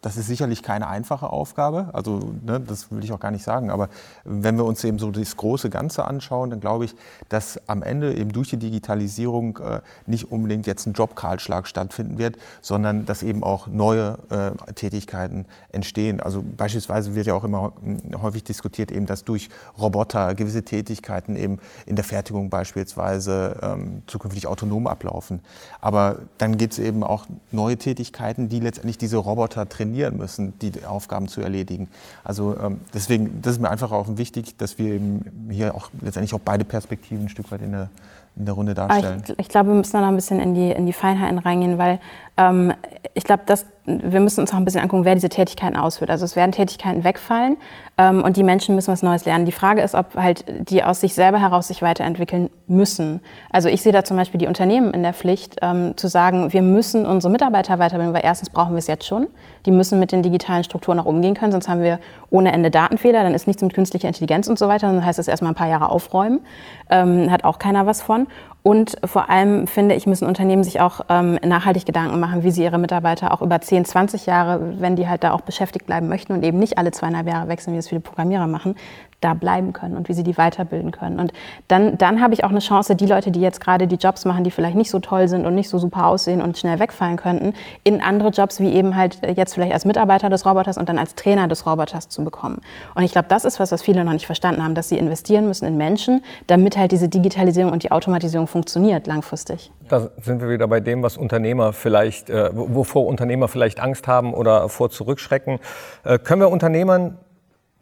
[0.03, 3.71] das ist sicherlich keine einfache Aufgabe, also ne, das will ich auch gar nicht sagen,
[3.71, 3.89] aber
[4.25, 6.97] wenn wir uns eben so das große Ganze anschauen, dann glaube ich,
[7.29, 12.37] dass am Ende eben durch die Digitalisierung äh, nicht unbedingt jetzt ein Jobkahlschlag stattfinden wird,
[12.61, 16.21] sondern dass eben auch neue äh, Tätigkeiten entstehen.
[16.21, 17.73] Also beispielsweise wird ja auch immer
[18.21, 24.49] häufig diskutiert, eben, dass durch Roboter gewisse Tätigkeiten eben in der Fertigung beispielsweise ähm, zukünftig
[24.49, 25.43] autonom ablaufen.
[25.81, 30.59] Aber dann gibt es eben auch neue Tätigkeiten, die letztendlich diese Roboter trainieren trainieren müssen,
[30.61, 31.89] die Aufgaben zu erledigen.
[32.25, 36.35] Also ähm, deswegen, das ist mir einfach auch wichtig, dass wir eben hier auch letztendlich
[36.35, 37.91] auch beide Perspektiven ein Stück weit in der,
[38.37, 39.23] in der Runde darstellen.
[39.27, 41.79] Ich, ich, glaube, wir müssen da noch ein bisschen in die, in die Feinheiten reingehen,
[41.79, 42.01] weil
[42.37, 42.73] ähm,
[43.15, 43.43] ich glaube,
[43.85, 46.11] wir müssen uns auch ein bisschen angucken, wer diese Tätigkeiten ausführt.
[46.11, 47.57] Also es werden Tätigkeiten wegfallen
[47.99, 49.45] ähm, und die Menschen müssen was Neues lernen.
[49.45, 53.21] Die Frage ist, ob halt die aus sich selber heraus sich weiterentwickeln müssen.
[53.51, 56.63] Also ich sehe da zum Beispiel die Unternehmen in der Pflicht, ähm, zu sagen, wir
[56.63, 59.27] müssen unsere Mitarbeiter weiterbilden, weil erstens brauchen wir es jetzt schon.
[59.67, 61.99] Die müssen mit den digitalen Strukturen auch umgehen können, sonst haben wir
[62.31, 65.29] ohne Ende Datenfehler, dann ist nichts mit künstlicher Intelligenz und so weiter, dann heißt es
[65.29, 66.41] erstmal ein paar Jahre aufräumen.
[66.89, 68.29] Ähm, hat auch keiner was von.
[68.63, 72.63] Und vor allem finde ich, müssen Unternehmen sich auch ähm, nachhaltig Gedanken machen, wie sie
[72.63, 76.33] ihre Mitarbeiter auch über 10, 20 Jahre, wenn die halt da auch beschäftigt bleiben möchten
[76.33, 78.77] und eben nicht alle zweieinhalb Jahre wechseln, wie es viele Programmierer machen,
[79.23, 81.19] da bleiben können und wie sie die weiterbilden können.
[81.19, 81.33] Und
[81.69, 84.45] dann, dann habe ich auch eine Chance, die Leute, die jetzt gerade die Jobs machen,
[84.45, 87.55] die vielleicht nicht so toll sind und nicht so super aussehen und schnell wegfallen könnten,
[87.85, 91.15] in andere Jobs wie eben halt jetzt vielleicht als Mitarbeiter des Roboters und dann als
[91.15, 92.61] Trainer des Roboters zu bekommen.
[92.95, 95.47] Und ich glaube, das ist was, was viele noch nicht verstanden haben, dass sie investieren
[95.47, 99.71] müssen in Menschen, damit halt diese Digitalisierung und die Automatisierung funktioniert langfristig.
[99.89, 104.35] Da sind wir wieder bei dem, was Unternehmer vielleicht, äh, wovor Unternehmer vielleicht Angst haben
[104.35, 105.59] oder vor zurückschrecken.
[106.05, 107.19] Äh, können wir Unternehmern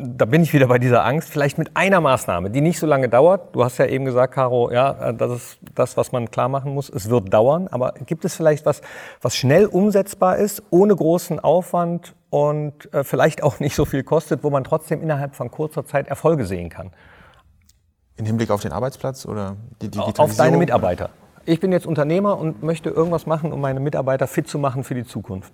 [0.03, 3.09] da bin ich wieder bei dieser Angst, vielleicht mit einer Maßnahme, die nicht so lange
[3.09, 3.55] dauert.
[3.55, 6.89] Du hast ja eben gesagt, Caro, ja, das ist das, was man klar machen muss.
[6.89, 8.81] Es wird dauern, aber gibt es vielleicht was,
[9.21, 14.43] was schnell umsetzbar ist, ohne großen Aufwand und äh, vielleicht auch nicht so viel kostet,
[14.43, 16.91] wo man trotzdem innerhalb von kurzer Zeit Erfolge sehen kann?
[18.17, 20.31] Im Hinblick auf den Arbeitsplatz oder die Digitalisierung?
[20.31, 21.11] Auf deine Mitarbeiter.
[21.47, 24.95] Ich bin jetzt Unternehmer und möchte irgendwas machen, um meine Mitarbeiter fit zu machen für
[24.95, 25.53] die Zukunft.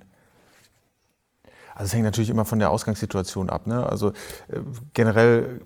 [1.76, 3.66] Also es hängt natürlich immer von der Ausgangssituation ab.
[3.66, 3.86] Ne?
[3.86, 4.08] Also
[4.48, 4.60] äh,
[4.94, 5.60] generell,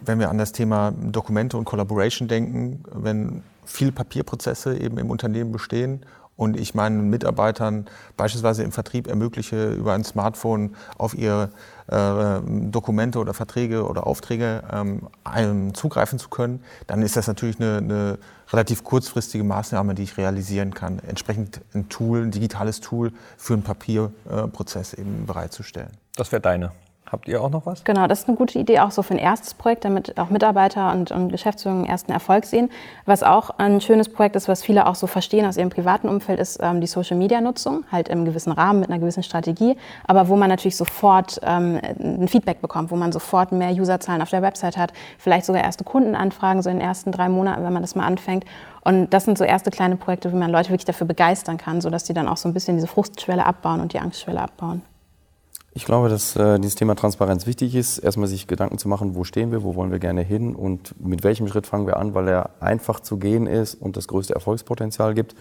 [0.00, 5.50] wenn wir an das Thema Dokumente und Collaboration denken, wenn viele Papierprozesse eben im Unternehmen
[5.50, 6.06] bestehen
[6.36, 11.50] und ich meinen Mitarbeitern beispielsweise im Vertrieb ermögliche, über ein Smartphone auf ihre
[11.88, 17.78] äh, Dokumente oder Verträge oder Aufträge ähm, zugreifen zu können, dann ist das natürlich eine,
[17.78, 18.18] eine,
[18.52, 21.00] relativ kurzfristige Maßnahme, die ich realisieren kann.
[21.00, 25.90] Entsprechend ein Tool, ein digitales Tool für einen Papierprozess eben bereitzustellen.
[26.14, 26.72] Das wäre deine.
[27.10, 27.84] Habt ihr auch noch was?
[27.84, 30.92] Genau, das ist eine gute Idee, auch so für ein erstes Projekt, damit auch Mitarbeiter
[30.92, 32.68] und, und Geschäftsführung einen ersten Erfolg sehen.
[33.04, 36.40] Was auch ein schönes Projekt ist, was viele auch so verstehen aus ihrem privaten Umfeld,
[36.40, 40.48] ist ähm, die Social-Media-Nutzung, halt im gewissen Rahmen mit einer gewissen Strategie, aber wo man
[40.48, 44.92] natürlich sofort ähm, ein Feedback bekommt, wo man sofort mehr Userzahlen auf der Website hat,
[45.18, 48.44] vielleicht sogar erste Kundenanfragen so in den ersten drei Monaten, wenn man das mal anfängt.
[48.80, 52.02] Und das sind so erste kleine Projekte, wie man Leute wirklich dafür begeistern kann, sodass
[52.02, 54.82] die dann auch so ein bisschen diese Frustschwelle abbauen und die Angstschwelle abbauen.
[55.76, 57.98] Ich glaube, dass äh, dieses Thema Transparenz wichtig ist.
[57.98, 61.22] Erstmal sich Gedanken zu machen, wo stehen wir, wo wollen wir gerne hin und mit
[61.22, 65.12] welchem Schritt fangen wir an, weil er einfach zu gehen ist und das größte Erfolgspotenzial
[65.12, 65.34] gibt.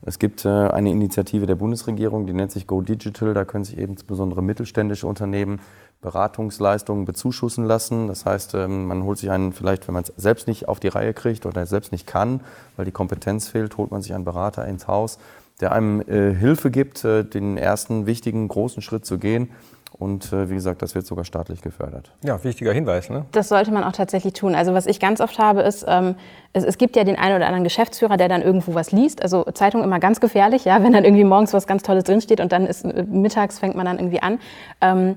[0.00, 3.34] Es gibt äh, eine Initiative der Bundesregierung, die nennt sich Go Digital.
[3.34, 5.60] Da können sich eben insbesondere mittelständische Unternehmen
[6.00, 8.08] Beratungsleistungen bezuschussen lassen.
[8.08, 10.88] Das heißt, ähm, man holt sich einen, vielleicht wenn man es selbst nicht auf die
[10.88, 12.40] Reihe kriegt oder selbst nicht kann,
[12.76, 15.18] weil die Kompetenz fehlt, holt man sich einen Berater ins Haus,
[15.60, 19.50] der einem äh, Hilfe gibt, äh, den ersten wichtigen großen Schritt zu gehen
[19.96, 22.10] und äh, wie gesagt, das wird sogar staatlich gefördert.
[22.24, 23.10] Ja, wichtiger Hinweis.
[23.10, 23.26] Ne?
[23.30, 24.56] Das sollte man auch tatsächlich tun.
[24.56, 26.16] Also was ich ganz oft habe, ist, ähm,
[26.52, 29.22] es, es, gibt ja den einen oder anderen Geschäftsführer, der dann irgendwo was liest.
[29.22, 32.50] Also Zeitung immer ganz gefährlich, ja, wenn dann irgendwie morgens was ganz Tolles drinsteht und
[32.50, 34.40] dann ist äh, mittags fängt man dann irgendwie an.
[34.80, 35.16] Ähm,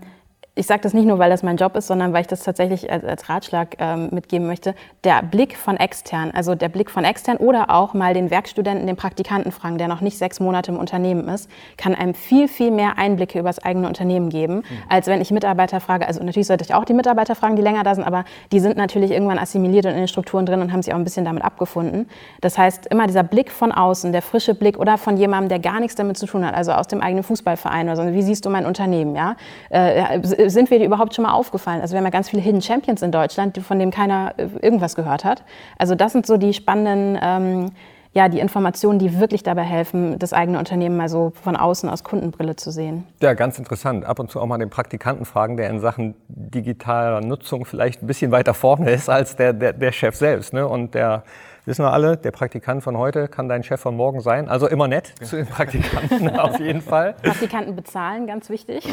[0.57, 2.91] ich sage das nicht nur, weil das mein Job ist, sondern weil ich das tatsächlich
[2.91, 4.73] als, als Ratschlag ähm, mitgeben möchte.
[5.03, 8.95] Der Blick von extern, also der Blick von extern oder auch mal den Werkstudenten, den
[8.95, 12.97] Praktikanten fragen, der noch nicht sechs Monate im Unternehmen ist, kann einem viel, viel mehr
[12.97, 14.63] Einblicke über das eigene Unternehmen geben, mhm.
[14.89, 16.07] als wenn ich Mitarbeiter frage.
[16.07, 18.77] Also natürlich sollte ich auch die Mitarbeiter fragen, die länger da sind, aber die sind
[18.77, 21.43] natürlich irgendwann assimiliert und in den Strukturen drin und haben sich auch ein bisschen damit
[21.43, 22.09] abgefunden.
[22.41, 25.79] Das heißt, immer dieser Blick von außen, der frische Blick oder von jemandem, der gar
[25.79, 28.13] nichts damit zu tun hat, also aus dem eigenen Fußballverein oder so.
[28.13, 29.15] Wie siehst du mein Unternehmen?
[29.15, 29.35] Ja?
[29.69, 30.19] Äh,
[30.49, 31.81] sind wir dir überhaupt schon mal aufgefallen?
[31.81, 34.95] Also wir haben ja ganz viele Hidden Champions in Deutschland, von denen keiner äh, irgendwas
[34.95, 35.43] gehört hat.
[35.77, 37.71] Also das sind so die spannenden ähm,
[38.17, 42.03] ja, die Informationen, die wirklich dabei helfen, das eigene Unternehmen mal so von außen aus
[42.03, 43.05] Kundenbrille zu sehen.
[43.21, 44.05] Ja, ganz interessant.
[44.05, 48.07] Ab und zu auch mal den Praktikanten fragen, der in Sachen digitaler Nutzung vielleicht ein
[48.07, 50.51] bisschen weiter vorne ist als der, der, der Chef selbst.
[50.51, 50.67] Ne?
[50.67, 51.23] Und der
[51.67, 54.47] wissen wir alle, der Praktikant von heute kann dein Chef von morgen sein.
[54.47, 57.13] Also immer nett zu den Praktikanten auf jeden Fall.
[57.21, 58.87] Praktikanten bezahlen, ganz wichtig.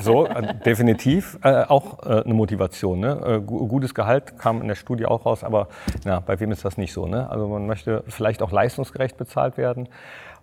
[0.00, 1.38] So, äh, definitiv.
[1.44, 2.98] Äh, auch äh, eine Motivation.
[2.98, 3.20] Ne?
[3.24, 5.68] Äh, gutes Gehalt kam in der Studie auch raus, aber
[6.04, 7.06] na, bei wem ist das nicht so?
[7.06, 7.30] Ne?
[7.30, 9.88] Also man möchte vielleicht auch leistungsgerecht bezahlt werden.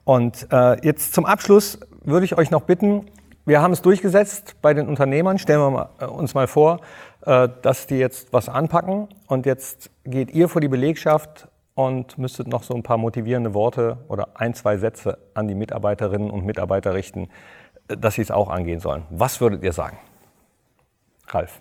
[0.05, 3.05] Und äh, jetzt zum Abschluss würde ich euch noch bitten,
[3.50, 5.39] wir haben es durchgesetzt bei den Unternehmern.
[5.39, 6.82] Stellen wir äh, uns mal vor,
[7.26, 12.47] äh, dass die jetzt was anpacken und jetzt geht ihr vor die Belegschaft und müsstet
[12.47, 16.93] noch so ein paar motivierende Worte oder ein, zwei Sätze an die Mitarbeiterinnen und Mitarbeiter
[16.93, 17.28] richten,
[17.88, 19.04] äh, dass sie es auch angehen sollen.
[19.10, 19.97] Was würdet ihr sagen?
[21.28, 21.60] Ralf.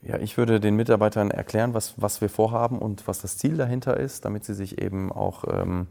[0.00, 3.98] Ja, ich würde den Mitarbeitern erklären, was, was wir vorhaben und was das Ziel dahinter
[3.98, 5.86] ist, damit sie sich eben auch ähm,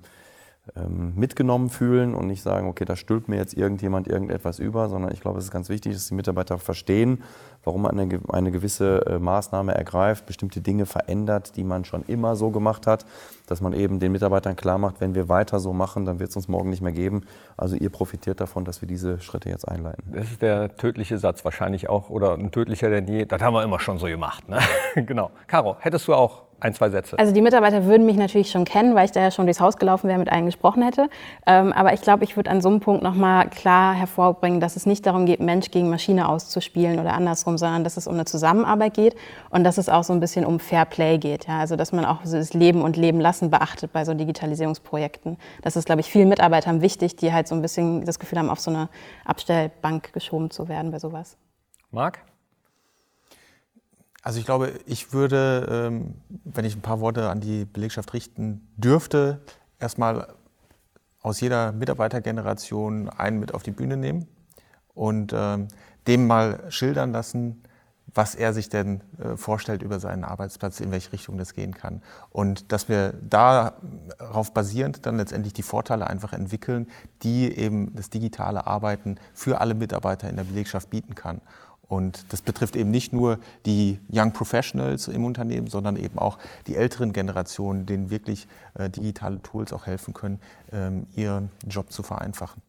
[0.88, 5.20] mitgenommen fühlen und nicht sagen, okay, da stülpt mir jetzt irgendjemand irgendetwas über, sondern ich
[5.20, 7.24] glaube, es ist ganz wichtig, dass die Mitarbeiter verstehen,
[7.64, 12.36] warum man eine, eine gewisse äh, Maßnahme ergreift, bestimmte Dinge verändert, die man schon immer
[12.36, 13.08] so gemacht hat,
[13.48, 16.36] dass man eben den Mitarbeitern klar macht, wenn wir weiter so machen, dann wird es
[16.36, 17.22] uns morgen nicht mehr geben.
[17.58, 20.04] Also ihr profitiert davon, dass wir diese Schritte jetzt einleiten.
[20.14, 23.26] Das ist der tödliche Satz wahrscheinlich auch oder ein tödlicher denn je.
[23.26, 24.48] Das haben wir immer schon so gemacht.
[24.48, 24.60] Ne?
[25.08, 25.32] genau.
[25.48, 27.18] Caro, hättest du auch ein, zwei Sätze.
[27.18, 29.78] Also die Mitarbeiter würden mich natürlich schon kennen, weil ich da ja schon durchs Haus
[29.78, 31.10] gelaufen wäre, mit allen gesprochen hätte.
[31.46, 34.86] Ähm, aber ich glaube, ich würde an so einem Punkt nochmal klar hervorbringen, dass es
[34.86, 38.94] nicht darum geht, Mensch gegen Maschine auszuspielen oder andersrum, sondern dass es um eine Zusammenarbeit
[38.94, 39.16] geht
[39.50, 41.48] und dass es auch so ein bisschen um Fair Play geht.
[41.48, 41.60] Ja?
[41.60, 45.38] Also dass man auch so das Leben und Leben lassen beachtet bei so Digitalisierungsprojekten.
[45.64, 48.50] Das ist, glaube ich, vielen Mitarbeitern wichtig, die halt so ein bisschen das Gefühl haben,
[48.50, 48.90] auf so eine
[49.26, 51.38] Abstellbank geschoben zu werden bei sowas.
[51.90, 52.20] Marc?
[54.22, 58.68] Also ich glaube, ich würde, ähm, wenn ich ein paar Worte an die Belegschaft richten
[58.78, 59.42] dürfte,
[59.80, 60.34] erstmal
[61.22, 64.28] aus jeder Mitarbeitergeneration einen mit auf die Bühne nehmen
[64.94, 65.68] und ähm,
[66.08, 67.64] dem mal schildern lassen,
[68.14, 72.02] was er sich denn äh, vorstellt über seinen Arbeitsplatz, in welche Richtung das gehen kann.
[72.30, 76.88] Und dass wir darauf basierend dann letztendlich die Vorteile einfach entwickeln,
[77.22, 81.42] die eben das digitale Arbeiten für alle Mitarbeiter in der Belegschaft bieten kann.
[81.92, 86.78] Und das betrifft eben nicht nur die Young Professionals im Unternehmen, sondern eben auch die
[86.78, 90.40] älteren Generationen, denen wirklich äh, digitale Tools auch helfen können,
[90.72, 92.62] ähm, ihren Job zu vereinfachen.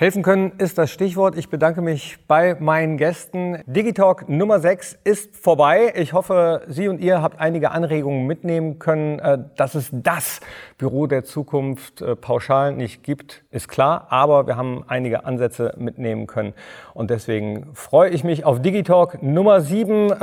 [0.00, 1.36] Helfen können ist das Stichwort.
[1.36, 3.58] Ich bedanke mich bei meinen Gästen.
[3.66, 5.92] Digitalk Nummer 6 ist vorbei.
[5.94, 9.18] Ich hoffe, Sie und ihr habt einige Anregungen mitnehmen können.
[9.18, 10.40] Äh, dass es das
[10.78, 14.06] Büro der Zukunft äh, pauschal nicht gibt, ist klar.
[14.08, 16.54] Aber wir haben einige Ansätze mitnehmen können.
[16.94, 20.14] Und deswegen freue ich mich auf Digitalk Nummer 7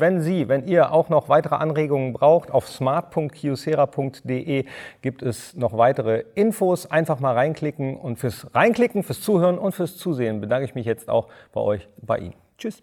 [0.00, 4.64] wenn Sie, wenn ihr auch noch weitere Anregungen braucht, auf smart.kiosera.de
[5.02, 6.90] gibt es noch weitere Infos.
[6.90, 11.10] Einfach mal reinklicken und fürs Reinklicken, fürs Zuhören und fürs Zusehen bedanke ich mich jetzt
[11.10, 12.34] auch bei euch, bei Ihnen.
[12.56, 12.80] Tschüss.